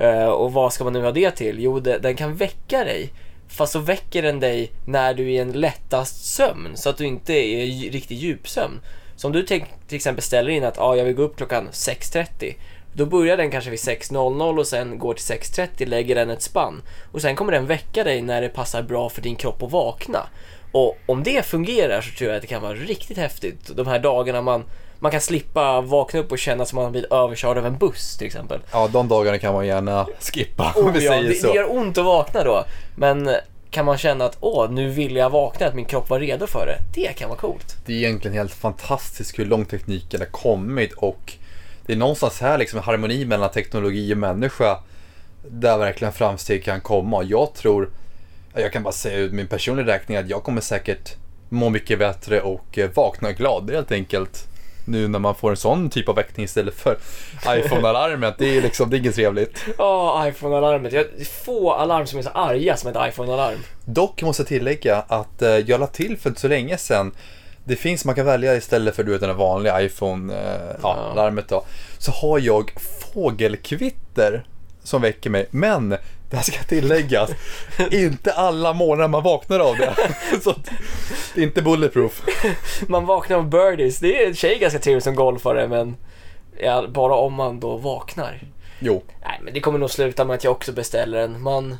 Uh, 0.00 0.26
och 0.26 0.52
vad 0.52 0.72
ska 0.72 0.84
man 0.84 0.92
nu 0.92 1.02
ha 1.02 1.12
det 1.12 1.30
till? 1.30 1.60
Jo, 1.60 1.80
det, 1.80 1.98
den 1.98 2.16
kan 2.16 2.36
väcka 2.36 2.84
dig. 2.84 3.12
Fast 3.48 3.72
så 3.72 3.78
väcker 3.78 4.22
den 4.22 4.40
dig 4.40 4.72
när 4.86 5.14
du 5.14 5.22
är 5.22 5.28
i 5.28 5.38
en 5.38 5.52
lättast 5.52 6.24
sömn, 6.24 6.76
så 6.76 6.90
att 6.90 6.96
du 6.96 7.06
inte 7.06 7.32
är 7.32 7.64
i 7.64 7.90
riktig 7.90 8.18
djupsömn. 8.18 8.80
Så 9.16 9.26
om 9.26 9.32
du 9.32 9.42
till 9.42 9.64
exempel 9.90 10.22
ställer 10.22 10.50
in 10.50 10.64
att 10.64 10.78
ah, 10.78 10.96
jag 10.96 11.04
vill 11.04 11.14
gå 11.14 11.22
upp 11.22 11.36
klockan 11.36 11.68
6.30 11.72 12.54
då 12.96 13.06
börjar 13.06 13.36
den 13.36 13.50
kanske 13.50 13.70
vid 13.70 13.78
6.00 13.78 14.58
och 14.58 14.66
sen 14.66 14.98
går 14.98 15.14
till 15.14 15.36
6.30, 15.36 15.86
lägger 15.86 16.14
den 16.14 16.30
ett 16.30 16.42
spann. 16.42 16.82
Och 17.12 17.22
sen 17.22 17.36
kommer 17.36 17.52
den 17.52 17.66
väcka 17.66 18.04
dig 18.04 18.22
när 18.22 18.42
det 18.42 18.48
passar 18.48 18.82
bra 18.82 19.08
för 19.08 19.22
din 19.22 19.36
kropp 19.36 19.62
att 19.62 19.70
vakna. 19.70 20.26
Och 20.72 20.98
om 21.06 21.22
det 21.22 21.46
fungerar 21.46 22.00
så 22.00 22.18
tror 22.18 22.30
jag 22.30 22.36
att 22.36 22.42
det 22.42 22.48
kan 22.48 22.62
vara 22.62 22.74
riktigt 22.74 23.18
häftigt. 23.18 23.76
De 23.76 23.86
här 23.86 23.98
dagarna 23.98 24.42
man, 24.42 24.64
man 24.98 25.10
kan 25.10 25.20
slippa 25.20 25.80
vakna 25.80 26.20
upp 26.20 26.32
och 26.32 26.38
känna 26.38 26.66
som 26.66 26.76
man 26.76 26.92
blir 26.92 27.12
överkörd 27.12 27.58
av 27.58 27.66
en 27.66 27.78
buss 27.78 28.16
till 28.16 28.26
exempel. 28.26 28.60
Ja, 28.72 28.88
de 28.92 29.08
dagarna 29.08 29.38
kan 29.38 29.54
man 29.54 29.66
gärna 29.66 30.06
skippa 30.20 30.72
om 30.76 30.92
vi 30.92 31.04
ja, 31.04 31.12
säger 31.12 31.28
det, 31.28 31.34
så. 31.34 31.46
Det 31.46 31.54
gör 31.54 31.76
ont 31.76 31.98
att 31.98 32.04
vakna 32.04 32.44
då. 32.44 32.64
Men 32.96 33.30
kan 33.70 33.84
man 33.84 33.98
känna 33.98 34.24
att 34.24 34.36
åh, 34.40 34.70
nu 34.70 34.88
vill 34.88 35.16
jag 35.16 35.30
vakna, 35.30 35.66
att 35.66 35.74
min 35.74 35.84
kropp 35.84 36.10
var 36.10 36.20
redo 36.20 36.46
för 36.46 36.66
det. 36.66 37.00
Det 37.00 37.12
kan 37.12 37.28
vara 37.28 37.38
coolt. 37.38 37.76
Det 37.86 37.92
är 37.92 37.96
egentligen 37.96 38.36
helt 38.36 38.54
fantastiskt 38.54 39.38
hur 39.38 39.44
långt 39.44 39.70
tekniken 39.70 40.20
har 40.20 40.26
kommit 40.26 40.92
och 40.92 41.32
det 41.86 41.92
är 41.92 41.96
någonstans 41.96 42.40
här 42.40 42.58
liksom 42.58 42.80
harmoni 42.80 43.24
mellan 43.24 43.50
teknologi 43.50 44.14
och 44.14 44.18
människa 44.18 44.78
där 45.48 45.78
verkligen 45.78 46.12
framsteg 46.12 46.64
kan 46.64 46.80
komma. 46.80 47.22
Jag 47.22 47.54
tror, 47.54 47.90
jag 48.54 48.72
kan 48.72 48.82
bara 48.82 48.92
säga 48.92 49.18
ut 49.18 49.32
min 49.32 49.46
personliga 49.46 49.86
räkning 49.86 50.16
att 50.16 50.28
jag 50.28 50.42
kommer 50.42 50.60
säkert 50.60 51.16
må 51.48 51.68
mycket 51.68 51.98
bättre 51.98 52.40
och 52.40 52.78
eh, 52.78 52.90
vakna 52.94 53.32
glad 53.32 53.70
helt 53.70 53.92
enkelt. 53.92 54.46
Nu 54.88 55.08
när 55.08 55.18
man 55.18 55.34
får 55.34 55.50
en 55.50 55.56
sån 55.56 55.90
typ 55.90 56.08
av 56.08 56.14
väckning 56.14 56.44
istället 56.44 56.74
för 56.74 56.98
iPhone-alarmet. 57.48 58.34
Det 58.38 58.56
är 58.56 58.62
liksom, 58.62 58.90
det 58.90 58.96
är 58.96 58.98
inget 58.98 59.14
trevligt. 59.14 59.64
Ja, 59.78 60.22
oh, 60.22 60.28
iPhone-alarmet. 60.28 60.92
Det 60.92 60.98
är 60.98 61.24
få 61.44 61.72
alarm 61.72 62.06
som 62.06 62.18
är 62.18 62.22
så 62.22 62.30
arga 62.30 62.76
som 62.76 62.90
ett 62.90 62.96
iPhone-alarm. 63.08 63.58
Dock 63.84 64.22
måste 64.22 64.42
jag 64.42 64.48
tillägga 64.48 65.04
att 65.08 65.42
eh, 65.42 65.50
jag 65.50 65.80
la 65.80 65.86
till 65.86 66.16
för 66.16 66.30
inte 66.30 66.40
så 66.40 66.48
länge 66.48 66.78
sedan 66.78 67.12
det 67.66 67.76
finns, 67.76 68.04
man 68.04 68.14
kan 68.14 68.26
välja 68.26 68.56
istället 68.56 68.96
för 68.96 69.02
du 69.04 69.12
vet 69.12 69.20
den 69.20 69.36
vanliga 69.36 69.82
iPhone-larmet 69.82 71.52
eh, 71.52 71.56
ja, 71.56 71.60
då. 71.60 71.64
Så 71.98 72.10
har 72.12 72.38
jag 72.38 72.72
fågelkvitter 73.12 74.46
som 74.82 75.02
väcker 75.02 75.30
mig. 75.30 75.46
Men, 75.50 75.88
det 76.30 76.36
här 76.36 76.42
ska 76.42 76.62
tilläggas, 76.62 77.30
inte 77.90 78.32
alla 78.32 78.72
morgnar 78.72 79.08
man 79.08 79.22
vaknar 79.22 79.60
av 79.60 79.76
det. 79.76 79.94
Så 80.42 80.54
det 81.34 81.40
är 81.40 81.44
inte 81.44 81.62
bulletproof. 81.62 82.22
Man 82.88 83.06
vaknar 83.06 83.36
av 83.36 83.50
birdies. 83.50 83.98
Det 83.98 84.22
är 84.22 84.30
i 84.30 84.34
sig 84.34 84.58
ganska 84.58 84.78
trevligt 84.78 85.04
som 85.04 85.14
golfare 85.14 85.68
men 85.68 85.96
ja, 86.58 86.86
bara 86.88 87.14
om 87.14 87.34
man 87.34 87.60
då 87.60 87.76
vaknar. 87.76 88.42
Jo. 88.78 89.02
Nej 89.24 89.40
men 89.42 89.54
det 89.54 89.60
kommer 89.60 89.78
nog 89.78 89.90
sluta 89.90 90.24
med 90.24 90.34
att 90.34 90.44
jag 90.44 90.50
också 90.50 90.72
beställer 90.72 91.18
en. 91.18 91.42
Man 91.42 91.76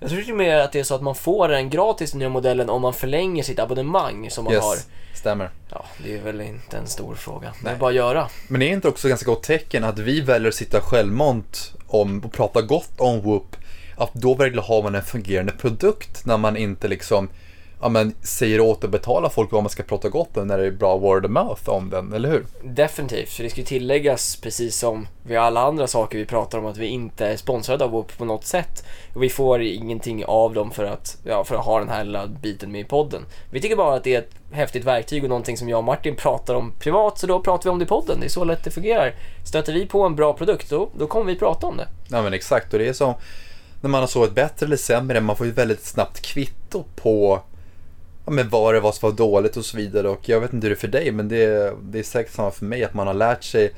jag 0.00 0.10
tror 0.10 0.22
till 0.22 0.30
och 0.30 0.36
med 0.36 0.60
att 0.60 0.72
det 0.72 0.80
är 0.80 0.84
så 0.84 0.94
att 0.94 1.02
man 1.02 1.14
får 1.14 1.48
den 1.48 1.70
gratis, 1.70 2.10
den 2.10 2.18
nya 2.18 2.28
modellen, 2.28 2.70
om 2.70 2.82
man 2.82 2.94
förlänger 2.94 3.42
sitt 3.42 3.58
abonnemang 3.58 4.30
som 4.30 4.44
man 4.44 4.52
yes, 4.52 4.64
har. 4.64 4.76
Stämmer. 5.14 5.50
Ja, 5.70 5.84
det 6.04 6.16
är 6.16 6.22
väl 6.22 6.40
inte 6.40 6.76
en 6.76 6.86
stor 6.86 7.14
fråga. 7.14 7.52
Det 7.64 7.70
är 7.70 7.76
bara 7.76 7.90
att 7.90 7.96
göra. 7.96 8.28
Men 8.48 8.60
det 8.60 8.66
är 8.66 8.72
inte 8.72 8.88
också 8.88 9.08
ganska 9.08 9.26
gott 9.26 9.42
tecken 9.42 9.84
att 9.84 9.98
vi 9.98 10.20
väljer 10.20 10.48
att 10.48 10.54
sitta 10.54 10.80
självmant 10.80 11.74
om 11.86 12.20
och 12.24 12.32
prata 12.32 12.62
gott 12.62 12.92
om 12.96 13.20
Whoop, 13.20 13.56
att 13.96 14.14
då 14.14 14.34
verkligen 14.34 14.64
har 14.64 14.82
man 14.82 14.94
en 14.94 15.02
fungerande 15.02 15.52
produkt 15.52 16.26
när 16.26 16.36
man 16.38 16.56
inte 16.56 16.88
liksom 16.88 17.28
ja, 17.82 17.88
men, 17.88 18.14
säger 18.22 18.60
åt 18.60 18.84
att 18.84 18.90
betala 18.90 19.30
folk 19.30 19.52
vad 19.52 19.62
man 19.62 19.70
ska 19.70 19.82
prata 19.82 20.08
gott 20.08 20.36
om 20.36 20.46
när 20.46 20.58
det 20.58 20.66
är 20.66 20.70
bra 20.70 20.96
word 20.96 21.24
of 21.24 21.30
mouth 21.30 21.68
om 21.68 21.90
den, 21.90 22.12
eller 22.12 22.30
hur? 22.30 22.46
Definitivt, 22.62 23.28
för 23.28 23.42
det 23.42 23.50
ska 23.50 23.60
ju 23.60 23.66
tilläggas 23.66 24.36
precis 24.36 24.76
som 24.76 25.08
vid 25.22 25.38
alla 25.38 25.60
andra 25.60 25.86
saker 25.86 26.18
vi 26.18 26.24
pratar 26.24 26.58
om 26.58 26.66
att 26.66 26.76
vi 26.76 26.86
inte 26.86 27.26
är 27.26 27.36
sponsrade 27.36 27.84
av 27.84 27.90
Whoop 27.90 28.18
på 28.18 28.24
något 28.24 28.44
sätt. 28.44 28.84
Och 29.14 29.22
vi 29.22 29.28
får 29.28 29.62
ingenting 29.62 30.24
av 30.24 30.54
dem 30.54 30.70
för 30.70 30.84
att, 30.84 31.16
ja, 31.24 31.44
för 31.44 31.54
att 31.54 31.64
ha 31.64 31.78
den 31.78 31.88
här 31.88 32.04
lilla 32.04 32.26
biten 32.26 32.72
med 32.72 32.80
i 32.80 32.84
podden. 32.84 33.22
Vi 33.50 33.60
tycker 33.60 33.76
bara 33.76 33.96
att 33.96 34.04
det 34.04 34.14
är 34.14 34.18
ett 34.18 34.34
häftigt 34.52 34.84
verktyg 34.84 35.22
och 35.22 35.28
någonting 35.28 35.56
som 35.56 35.68
jag 35.68 35.78
och 35.78 35.84
Martin 35.84 36.16
pratar 36.16 36.54
om 36.54 36.72
privat, 36.80 37.18
så 37.18 37.26
då 37.26 37.40
pratar 37.40 37.64
vi 37.64 37.70
om 37.70 37.78
det 37.78 37.84
i 37.84 37.88
podden. 37.88 38.20
Det 38.20 38.26
är 38.26 38.30
så 38.30 38.44
lätt 38.44 38.64
det 38.64 38.70
fungerar. 38.70 39.14
Stöter 39.44 39.72
vi 39.72 39.86
på 39.86 40.02
en 40.02 40.16
bra 40.16 40.32
produkt, 40.32 40.70
då, 40.70 40.90
då 40.98 41.06
kommer 41.06 41.26
vi 41.26 41.38
prata 41.38 41.66
om 41.66 41.76
det. 41.76 41.88
Ja 42.08 42.22
men 42.22 42.32
exakt, 42.34 42.72
och 42.72 42.78
det 42.78 42.88
är 42.88 42.92
som 42.92 43.14
när 43.80 43.90
man 43.90 44.00
har 44.00 44.06
sovit 44.08 44.34
bättre 44.34 44.66
eller 44.66 44.76
sämre, 44.76 45.20
man 45.20 45.36
får 45.36 45.46
ju 45.46 45.52
väldigt 45.52 45.84
snabbt 45.84 46.20
kvitto 46.20 46.84
på 46.96 47.42
ja, 48.24 48.32
men 48.32 48.48
vad 48.48 48.74
det 48.74 48.80
var 48.80 48.92
som 48.92 49.10
var 49.10 49.16
dåligt 49.16 49.56
och 49.56 49.64
så 49.64 49.76
vidare. 49.76 50.08
Och 50.08 50.28
jag 50.28 50.40
vet 50.40 50.52
inte 50.52 50.66
hur 50.66 50.74
det 50.74 50.78
är 50.78 50.80
för 50.80 50.88
dig, 50.88 51.12
men 51.12 51.28
det 51.28 51.44
är, 51.44 51.74
det 51.82 51.98
är 51.98 52.02
säkert 52.02 52.32
samma 52.32 52.50
för 52.50 52.64
mig. 52.64 52.84
Att 52.84 52.94
man 52.94 53.06
har 53.06 53.14
lärt 53.14 53.44
sig 53.44 53.72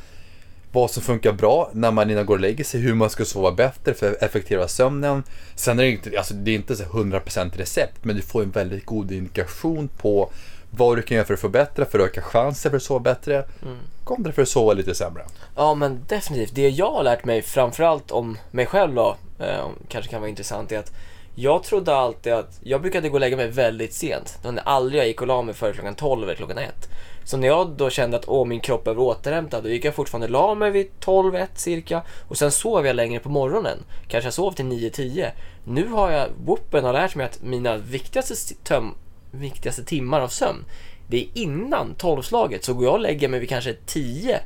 vad 0.72 0.90
som 0.90 1.02
funkar 1.02 1.32
bra 1.32 1.70
när 1.72 1.90
man 1.90 2.10
innan 2.10 2.26
går 2.26 2.34
och 2.34 2.40
lägger 2.40 2.64
sig, 2.64 2.80
hur 2.80 2.94
man 2.94 3.10
ska 3.10 3.24
sova 3.24 3.52
bättre 3.52 3.94
för 3.94 4.10
att 4.10 4.22
effektivera 4.22 4.68
sömnen. 4.68 5.22
Sen 5.54 5.78
är 5.78 5.82
det 5.82 5.90
inte, 5.90 6.18
alltså 6.18 6.34
det 6.34 6.50
är 6.50 6.54
inte 6.54 6.76
så 6.76 6.84
100% 6.84 7.56
recept, 7.56 8.04
men 8.04 8.16
du 8.16 8.22
får 8.22 8.42
en 8.42 8.50
väldigt 8.50 8.86
god 8.86 9.12
indikation 9.12 9.88
på 9.88 10.30
vad 10.70 10.96
du 10.96 11.02
kan 11.02 11.16
göra 11.16 11.26
för 11.26 11.34
att 11.34 11.40
förbättra, 11.40 11.84
för 11.84 11.98
att 11.98 12.04
öka 12.04 12.22
chansen 12.22 12.70
för 12.70 12.76
att 12.76 12.82
sova 12.82 13.00
bättre, 13.00 13.44
mm. 13.62 13.78
kontra 14.04 14.32
för 14.32 14.42
att 14.42 14.48
sova 14.48 14.72
lite 14.72 14.94
sämre. 14.94 15.22
Ja, 15.56 15.74
men 15.74 16.04
definitivt. 16.08 16.54
Det 16.54 16.68
jag 16.68 16.90
har 16.90 17.02
lärt 17.02 17.24
mig, 17.24 17.42
framförallt 17.42 18.10
om 18.10 18.38
mig 18.50 18.66
själv 18.66 18.94
då, 18.94 19.16
eh, 19.38 19.68
kanske 19.88 20.10
kan 20.10 20.20
vara 20.20 20.30
intressant, 20.30 20.72
är 20.72 20.78
att 20.78 20.92
jag 21.34 21.62
trodde 21.62 21.96
alltid 21.96 22.32
att, 22.32 22.60
jag 22.62 22.80
brukade 22.80 23.08
gå 23.08 23.14
och 23.14 23.20
lägga 23.20 23.36
mig 23.36 23.48
väldigt 23.48 23.94
sent. 23.94 24.38
Det 24.42 24.48
var 24.48 24.62
aldrig 24.64 25.00
jag 25.00 25.08
gick 25.08 25.20
och 25.20 25.26
la 25.26 25.42
mig 25.42 25.54
före 25.54 25.72
klockan 25.72 25.94
12 25.94 26.22
eller 26.22 26.34
klockan 26.34 26.58
1. 26.58 26.88
Så 27.24 27.36
när 27.36 27.48
jag 27.48 27.68
då 27.68 27.90
kände 27.90 28.16
att 28.16 28.28
åh, 28.28 28.46
min 28.46 28.60
kropp 28.60 28.84
behöver 28.84 29.02
återhämta, 29.02 29.60
då 29.60 29.68
gick 29.68 29.84
jag 29.84 29.94
fortfarande 29.94 30.28
la 30.28 30.54
mig 30.54 30.70
vid 30.70 31.00
12, 31.00 31.34
1 31.34 31.50
cirka. 31.54 32.02
Och 32.28 32.36
sen 32.36 32.50
sov 32.50 32.86
jag 32.86 32.96
längre 32.96 33.20
på 33.20 33.28
morgonen. 33.28 33.78
Kanske 34.08 34.26
jag 34.26 34.34
sov 34.34 34.52
till 34.52 34.64
9, 34.64 34.90
10. 34.90 35.32
Nu 35.64 35.88
har 35.88 36.10
jag, 36.10 36.28
whoopen 36.46 36.84
har 36.84 36.92
lärt 36.92 37.14
mig 37.14 37.26
att 37.26 37.42
mina 37.42 37.76
viktigaste, 37.76 38.54
töm, 38.54 38.94
viktigaste 39.30 39.84
timmar 39.84 40.20
av 40.20 40.28
sömn, 40.28 40.64
det 41.08 41.16
är 41.16 41.28
innan 41.34 41.94
12-slaget. 41.98 42.64
Så 42.64 42.74
går 42.74 42.84
jag 42.84 42.94
och 42.94 43.00
lägger 43.00 43.28
mig 43.28 43.40
vid 43.40 43.48
kanske 43.48 43.74
10. 43.86 44.40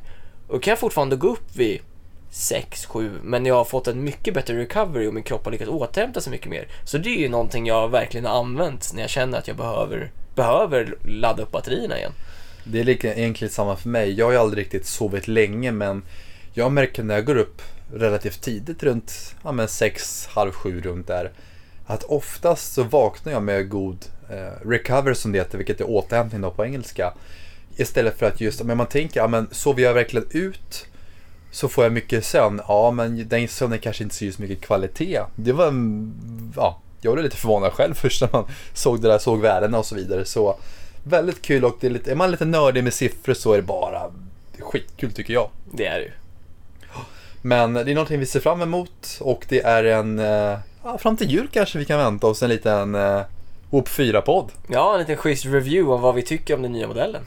Och 0.47 0.63
kan 0.63 0.71
jag 0.71 0.79
fortfarande 0.79 1.15
gå 1.15 1.27
upp 1.27 1.55
vid 1.55 1.81
6, 2.31 2.85
7, 2.85 3.11
men 3.23 3.45
jag 3.45 3.55
har 3.55 3.65
fått 3.65 3.87
en 3.87 4.03
mycket 4.03 4.33
bättre 4.33 4.59
recovery 4.59 5.07
och 5.07 5.13
min 5.13 5.23
kropp 5.23 5.45
har 5.45 5.51
lyckats 5.51 5.71
återhämta 5.71 6.21
sig 6.21 6.31
mycket 6.31 6.49
mer. 6.49 6.67
Så 6.83 6.97
det 6.97 7.09
är 7.09 7.19
ju 7.19 7.29
någonting 7.29 7.65
jag 7.65 7.89
verkligen 7.89 8.25
har 8.25 8.39
använt 8.39 8.91
när 8.93 9.01
jag 9.01 9.09
känner 9.09 9.37
att 9.37 9.47
jag 9.47 9.57
behöver, 9.57 10.11
behöver 10.35 10.97
ladda 11.05 11.43
upp 11.43 11.51
batterierna 11.51 11.97
igen. 11.97 12.11
Det 12.63 12.79
är 12.79 12.83
lika, 12.83 13.15
egentligen 13.15 13.51
samma 13.51 13.75
för 13.75 13.89
mig. 13.89 14.13
Jag 14.13 14.25
har 14.25 14.31
ju 14.31 14.37
aldrig 14.37 14.65
riktigt 14.65 14.85
sovit 14.85 15.27
länge 15.27 15.71
men 15.71 16.03
jag 16.53 16.71
märker 16.71 17.03
när 17.03 17.15
jag 17.15 17.25
går 17.25 17.37
upp 17.37 17.61
relativt 17.93 18.41
tidigt 18.41 18.83
runt 18.83 19.35
ja, 19.43 19.51
men 19.51 19.67
sex, 19.67 20.27
halv 20.27 20.51
sju 20.51 20.81
runt 20.81 21.07
där. 21.07 21.31
Att 21.85 22.03
oftast 22.03 22.73
så 22.73 22.83
vaknar 22.83 23.33
jag 23.33 23.43
med 23.43 23.69
god 23.69 24.05
eh, 24.29 24.67
recovery 24.67 25.15
som 25.15 25.31
det 25.31 25.37
heter, 25.37 25.57
vilket 25.57 25.81
är 25.81 25.89
återhämtning 25.89 26.41
då 26.41 26.51
på 26.51 26.65
engelska. 26.65 27.13
Istället 27.77 28.19
för 28.19 28.25
att 28.25 28.41
just, 28.41 28.63
men 28.63 28.77
man 28.77 28.87
tänker, 28.87 29.19
ja 29.19 29.27
men 29.27 29.47
sover 29.51 29.83
jag 29.83 29.93
verkligen 29.93 30.27
ut 30.31 30.85
så 31.51 31.67
får 31.67 31.83
jag 31.83 31.93
mycket 31.93 32.25
sömn. 32.25 32.61
Ja, 32.67 32.91
men 32.91 33.27
den 33.27 33.47
sömnen 33.47 33.79
kanske 33.79 34.03
inte 34.03 34.15
ser 34.15 34.31
så 34.31 34.41
mycket 34.41 34.61
kvalitet. 34.61 35.21
Det 35.35 35.51
var, 35.51 35.73
ja, 36.55 36.79
jag 37.01 37.13
blev 37.13 37.23
lite 37.23 37.37
förvånad 37.37 37.73
själv 37.73 37.93
först 38.01 38.21
när 38.21 38.29
man 38.31 38.45
såg 38.73 39.01
det 39.01 39.07
där, 39.07 39.19
såg 39.19 39.41
värdena 39.41 39.79
och 39.79 39.85
så 39.85 39.95
vidare. 39.95 40.25
Så 40.25 40.55
väldigt 41.03 41.41
kul 41.41 41.65
och 41.65 41.77
det 41.79 41.87
är, 41.87 41.91
lite, 41.91 42.11
är 42.11 42.15
man 42.15 42.31
lite 42.31 42.45
nördig 42.45 42.83
med 42.83 42.93
siffror 42.93 43.33
så 43.33 43.53
är 43.53 43.57
det 43.57 43.63
bara 43.63 44.01
skitkul 44.59 45.11
tycker 45.11 45.33
jag. 45.33 45.49
Det 45.71 45.85
är 45.85 45.99
det 45.99 46.05
ju. 46.05 46.11
Men 47.41 47.73
det 47.73 47.81
är 47.91 47.95
någonting 47.95 48.19
vi 48.19 48.25
ser 48.25 48.39
fram 48.39 48.61
emot 48.61 49.17
och 49.19 49.45
det 49.49 49.61
är 49.61 49.83
en, 49.83 50.19
eh, 50.19 50.57
ja, 50.83 50.97
fram 50.97 51.17
till 51.17 51.31
jul 51.31 51.47
kanske 51.51 51.79
vi 51.79 51.85
kan 51.85 51.97
vänta 51.97 52.27
oss 52.27 52.43
en 52.43 52.49
liten 52.49 52.95
uh, 52.95 53.21
Whoop 53.69 53.87
4-podd. 53.87 54.51
Ja, 54.67 54.93
en 54.93 54.99
liten 54.99 55.17
schysst 55.17 55.45
review 55.45 55.93
av 55.93 56.01
vad 56.01 56.15
vi 56.15 56.21
tycker 56.21 56.55
om 56.55 56.61
den 56.61 56.71
nya 56.71 56.87
modellen. 56.87 57.21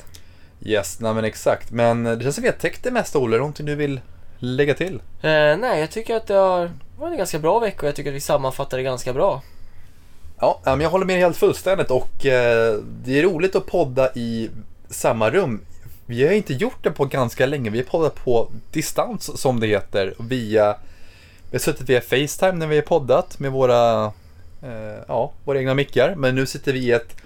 Yes, 0.65 1.01
nej 1.01 1.15
men 1.15 1.25
exakt. 1.25 1.71
Men 1.71 2.05
det 2.05 2.23
känns 2.23 2.35
som 2.35 2.43
vi 2.43 2.49
har 2.49 2.57
täckt 2.57 2.85
det 2.85 2.91
mesta 2.91 3.19
Olle, 3.19 3.37
någonting 3.37 3.67
du 3.67 3.75
vill 3.75 4.01
lägga 4.39 4.75
till? 4.75 4.95
Eh, 5.23 5.57
nej, 5.57 5.81
jag 5.81 5.91
tycker 5.91 6.17
att 6.17 6.27
det 6.27 6.35
har 6.35 6.71
varit 6.99 7.13
en 7.13 7.19
ganska 7.19 7.39
bra 7.39 7.59
vecka 7.59 7.81
och 7.81 7.89
jag 7.89 7.97
tycker 7.97 8.11
att 8.11 8.17
vi 8.17 8.21
sammanfattar 8.21 8.77
det 8.77 8.83
ganska 8.83 9.13
bra. 9.13 9.43
Ja, 10.41 10.61
men 10.65 10.81
jag 10.81 10.91
håller 10.91 11.07
med 11.07 11.19
helt 11.19 11.37
fullständigt 11.37 11.91
och 11.91 12.27
eh, 12.27 12.79
det 13.05 13.19
är 13.19 13.23
roligt 13.23 13.57
att 13.57 13.67
podda 13.67 14.13
i 14.15 14.51
samma 14.91 15.31
rum. 15.31 15.61
Vi 16.07 16.27
har 16.27 16.33
inte 16.33 16.55
gjort 16.55 16.83
det 16.83 16.91
på 16.91 17.05
ganska 17.05 17.47
länge. 17.47 17.71
Vi 17.71 17.79
har 17.79 17.85
poddat 17.85 18.25
på 18.25 18.51
distans 18.71 19.41
som 19.41 19.61
det 19.61 19.67
heter. 19.67 20.15
Via, 20.19 20.77
vi 21.51 21.57
har 21.57 21.59
suttit 21.59 21.89
via 21.89 22.01
Facetime 22.01 22.53
när 22.53 22.67
vi 22.67 22.77
har 22.77 22.83
poddat 22.83 23.39
med 23.39 23.53
våra, 23.53 24.05
eh, 24.63 25.03
ja, 25.09 25.33
våra 25.45 25.59
egna 25.59 25.75
mickar. 25.75 26.15
Men 26.15 26.35
nu 26.35 26.47
sitter 26.47 26.73
vi 26.73 26.79
i 26.79 26.93
ett 26.93 27.17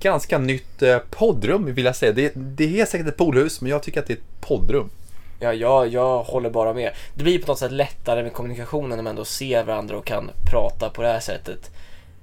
ganska 0.00 0.38
nytt 0.38 0.82
eh, 0.82 0.98
poddrum 1.10 1.74
vill 1.74 1.84
jag 1.84 1.96
säga. 1.96 2.12
Det, 2.12 2.32
det 2.34 2.80
är 2.80 2.86
säkert 2.86 3.06
ett 3.06 3.16
poolhus 3.16 3.60
men 3.60 3.70
jag 3.70 3.82
tycker 3.82 4.00
att 4.00 4.06
det 4.06 4.12
är 4.12 4.16
ett 4.16 4.40
poddrum. 4.40 4.90
Ja, 5.40 5.52
jag, 5.52 5.88
jag 5.88 6.22
håller 6.22 6.50
bara 6.50 6.72
med. 6.72 6.92
Det 7.14 7.22
blir 7.22 7.38
på 7.38 7.46
något 7.46 7.58
sätt 7.58 7.72
lättare 7.72 8.22
med 8.22 8.32
kommunikationen 8.32 8.90
när 8.90 8.96
man 8.96 9.10
ändå 9.10 9.24
ser 9.24 9.64
varandra 9.64 9.96
och 9.96 10.04
kan 10.04 10.30
prata 10.50 10.90
på 10.90 11.02
det 11.02 11.08
här 11.08 11.20
sättet. 11.20 11.70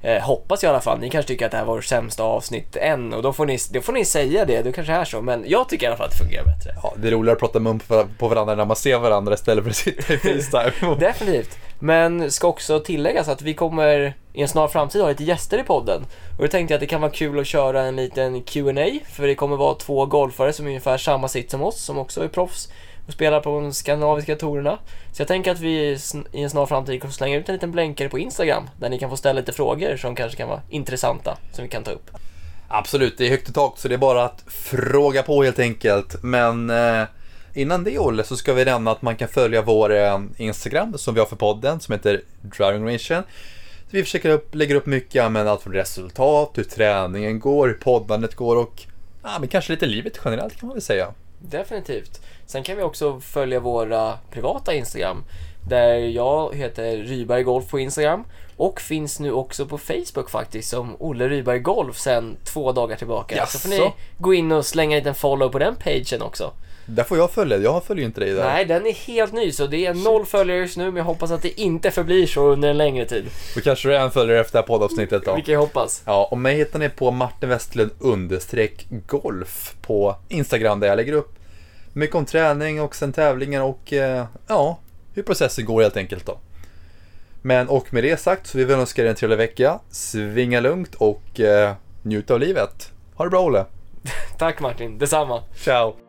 Eh, 0.01 0.21
hoppas 0.21 0.63
jag 0.63 0.69
i 0.69 0.71
alla 0.71 0.81
fall. 0.81 0.99
Ni 0.99 1.09
kanske 1.09 1.27
tycker 1.27 1.45
att 1.45 1.51
det 1.51 1.57
här 1.57 1.65
var 1.65 1.75
vårt 1.75 1.85
sämsta 1.85 2.23
avsnitt 2.23 2.75
än 2.75 3.13
och 3.13 3.23
då 3.23 3.33
får 3.33 3.45
ni, 3.45 3.57
då 3.71 3.81
får 3.81 3.93
ni 3.93 4.05
säga 4.05 4.45
det. 4.45 4.61
Det 4.61 4.71
kanske 4.71 4.93
är 4.93 5.05
så, 5.05 5.21
men 5.21 5.43
jag 5.47 5.69
tycker 5.69 5.85
i 5.85 5.87
alla 5.87 5.97
fall 5.97 6.05
att 6.05 6.11
det 6.11 6.17
fungerar 6.17 6.45
bättre. 6.45 6.75
Ja, 6.83 6.93
det 6.97 7.07
är 7.07 7.11
roligare 7.11 7.33
att 7.33 7.39
prata 7.39 7.59
mun 7.59 7.79
på 8.17 8.27
varandra 8.27 8.55
när 8.55 8.65
man 8.65 8.75
ser 8.75 8.97
varandra 8.97 9.33
istället 9.33 9.63
för 9.63 9.71
att 9.71 9.75
sitta 9.75 10.13
i 10.13 10.17
Facetime. 10.17 10.95
Definitivt. 10.99 11.57
Men 11.79 12.31
ska 12.31 12.47
också 12.47 12.79
tilläggas 12.79 13.27
att 13.27 13.41
vi 13.41 13.53
kommer 13.53 14.13
i 14.33 14.41
en 14.41 14.47
snar 14.47 14.67
framtid 14.67 15.01
ha 15.01 15.09
lite 15.09 15.23
gäster 15.23 15.59
i 15.59 15.63
podden. 15.63 16.01
Och 16.37 16.43
då 16.43 16.47
tänkte 16.47 16.73
jag 16.73 16.77
att 16.77 16.81
det 16.81 16.87
kan 16.87 17.01
vara 17.01 17.11
kul 17.11 17.39
att 17.39 17.47
köra 17.47 17.81
en 17.81 17.95
liten 17.95 18.43
Q&A 18.43 18.99
för 19.11 19.27
det 19.27 19.35
kommer 19.35 19.57
vara 19.57 19.75
två 19.75 20.05
golfare 20.05 20.53
som 20.53 20.65
är 20.65 20.69
ungefär 20.69 20.97
samma 20.97 21.27
sitt 21.27 21.51
som 21.51 21.63
oss, 21.63 21.81
som 21.81 21.97
också 21.97 22.23
är 22.23 22.27
proffs 22.27 22.69
och 23.07 23.13
spelar 23.13 23.39
på 23.39 23.61
de 23.61 23.73
skandinaviska 23.73 24.35
tourerna. 24.35 24.79
Så 25.11 25.21
jag 25.21 25.27
tänker 25.27 25.51
att 25.51 25.59
vi 25.59 25.99
i 26.31 26.43
en 26.43 26.49
snar 26.49 26.65
framtid 26.65 27.01
kommer 27.01 27.13
slänga 27.13 27.37
ut 27.37 27.49
en 27.49 27.55
liten 27.55 27.71
blänkare 27.71 28.09
på 28.09 28.19
Instagram 28.19 28.69
där 28.79 28.89
ni 28.89 28.99
kan 28.99 29.09
få 29.09 29.17
ställa 29.17 29.39
lite 29.39 29.53
frågor 29.53 29.97
som 29.97 30.15
kanske 30.15 30.37
kan 30.37 30.49
vara 30.49 30.61
intressanta 30.69 31.37
som 31.51 31.63
vi 31.63 31.69
kan 31.69 31.83
ta 31.83 31.91
upp. 31.91 32.09
Absolut, 32.67 33.17
det 33.17 33.25
är 33.25 33.29
högt 33.29 33.49
i 33.49 33.53
tak 33.53 33.73
så 33.77 33.87
det 33.87 33.93
är 33.93 33.97
bara 33.97 34.23
att 34.23 34.43
fråga 34.47 35.23
på 35.23 35.43
helt 35.43 35.59
enkelt. 35.59 36.23
Men 36.23 36.69
eh, 36.69 37.03
innan 37.53 37.83
det 37.83 37.99
Olle 37.99 38.23
så 38.23 38.37
ska 38.37 38.53
vi 38.53 38.65
nämna 38.65 38.91
att 38.91 39.01
man 39.01 39.15
kan 39.15 39.27
följa 39.27 39.61
vår 39.61 39.95
eh, 39.95 40.19
Instagram 40.37 40.97
som 40.97 41.13
vi 41.13 41.19
har 41.19 41.27
för 41.27 41.35
podden 41.35 41.79
som 41.79 41.93
heter 41.93 42.21
Driving 42.41 42.93
Ration. 42.93 43.23
vi 43.89 44.03
försöker 44.03 44.29
upp, 44.29 44.55
lägger 44.55 44.75
upp 44.75 44.85
mycket, 44.85 45.31
men 45.31 45.47
allt 45.47 45.61
från 45.61 45.73
resultat, 45.73 46.51
hur 46.53 46.63
träningen 46.63 47.39
går, 47.39 47.67
hur 47.67 47.73
poddandet 47.73 48.35
går 48.35 48.55
och 48.55 48.83
ja, 49.23 49.39
men 49.39 49.49
kanske 49.49 49.73
lite 49.73 49.85
livet 49.85 50.19
generellt 50.25 50.59
kan 50.59 50.67
man 50.67 50.75
väl 50.75 50.83
säga. 50.83 51.13
Definitivt. 51.39 52.21
Sen 52.47 52.63
kan 52.63 52.77
vi 52.77 52.83
också 52.83 53.19
följa 53.19 53.59
våra 53.59 54.13
privata 54.31 54.73
Instagram. 54.73 55.23
Där 55.69 55.95
jag 55.95 56.55
heter 56.55 56.97
Ryberg 56.97 57.43
Golf 57.43 57.69
på 57.69 57.79
Instagram 57.79 58.23
och 58.57 58.81
finns 58.81 59.19
nu 59.19 59.31
också 59.31 59.65
på 59.65 59.77
Facebook 59.77 60.29
faktiskt 60.29 60.69
som 60.69 60.95
Olle 60.99 61.29
Ryberg 61.29 61.59
Golf 61.59 61.97
sen 61.97 62.37
två 62.43 62.71
dagar 62.71 62.95
tillbaka. 62.95 63.35
Jaså? 63.35 63.57
Så 63.57 63.67
får 63.67 63.69
ni 63.69 63.93
gå 64.17 64.33
in 64.33 64.51
och 64.51 64.65
slänga 64.65 64.97
en 64.97 64.99
liten 64.99 65.15
follow 65.15 65.49
på 65.49 65.59
den 65.59 65.75
pagen 65.75 66.21
också. 66.21 66.53
Där 66.85 67.03
får 67.03 67.17
jag 67.17 67.31
följa, 67.31 67.57
jag 67.57 67.83
följer 67.83 68.05
inte 68.05 68.19
dig 68.19 68.33
där. 68.33 68.43
Nej, 68.43 68.65
den 68.65 68.85
är 68.85 68.93
helt 68.93 69.33
ny 69.33 69.51
så 69.51 69.67
det 69.67 69.85
är 69.85 69.93
noll 69.93 70.25
följare 70.25 70.59
just 70.59 70.77
nu 70.77 70.85
men 70.85 70.95
jag 70.95 71.03
hoppas 71.03 71.31
att 71.31 71.41
det 71.41 71.61
inte 71.61 71.91
förblir 71.91 72.27
så 72.27 72.41
under 72.41 72.69
en 72.69 72.77
längre 72.77 73.05
tid. 73.05 73.25
Då 73.55 73.61
kanske 73.61 73.87
du 73.87 73.95
är 73.95 73.99
en 73.99 74.11
följare 74.11 74.39
efter 74.39 74.53
det 74.53 74.59
här 74.59 74.67
poddavsnittet 74.67 75.25
då. 75.25 75.35
Vi 75.35 75.41
kan 75.41 75.51
ju 75.51 75.57
hoppas. 75.57 76.01
Ja, 76.05 76.27
och 76.31 76.37
mig 76.37 76.55
hittar 76.55 76.79
ni 76.79 76.89
på 76.89 77.11
Martin 77.11 77.49
Westlund 77.49 77.91
understreck 77.99 78.85
golf 78.89 79.75
på 79.81 80.15
Instagram 80.29 80.79
där 80.79 80.87
jag 80.87 80.95
lägger 80.95 81.13
upp 81.13 81.36
mycket 81.97 82.15
om 82.15 82.25
träning 82.25 82.81
och 82.81 82.95
sen 82.95 83.13
tävlingar 83.13 83.61
och 83.61 83.93
eh, 83.93 84.25
ja, 84.47 84.79
hur 85.13 85.23
processen 85.23 85.65
går 85.65 85.81
helt 85.81 85.97
enkelt 85.97 86.25
då. 86.25 86.37
Men 87.41 87.69
och 87.69 87.93
med 87.93 88.03
det 88.03 88.19
sagt 88.19 88.47
så 88.47 88.57
vill 88.57 88.67
vi 88.67 88.73
önska 88.73 89.03
er 89.03 89.05
en 89.05 89.15
trevlig 89.15 89.37
vecka. 89.37 89.79
Svinga 89.89 90.59
lugnt 90.59 90.95
och 90.95 91.39
eh, 91.39 91.73
njut 92.01 92.31
av 92.31 92.39
livet. 92.39 92.91
Ha 93.15 93.25
det 93.25 93.31
bra 93.31 93.45
Olle. 93.45 93.65
Tack 94.37 94.59
Martin, 94.59 94.97
detsamma. 94.97 95.43
Ciao. 95.63 96.06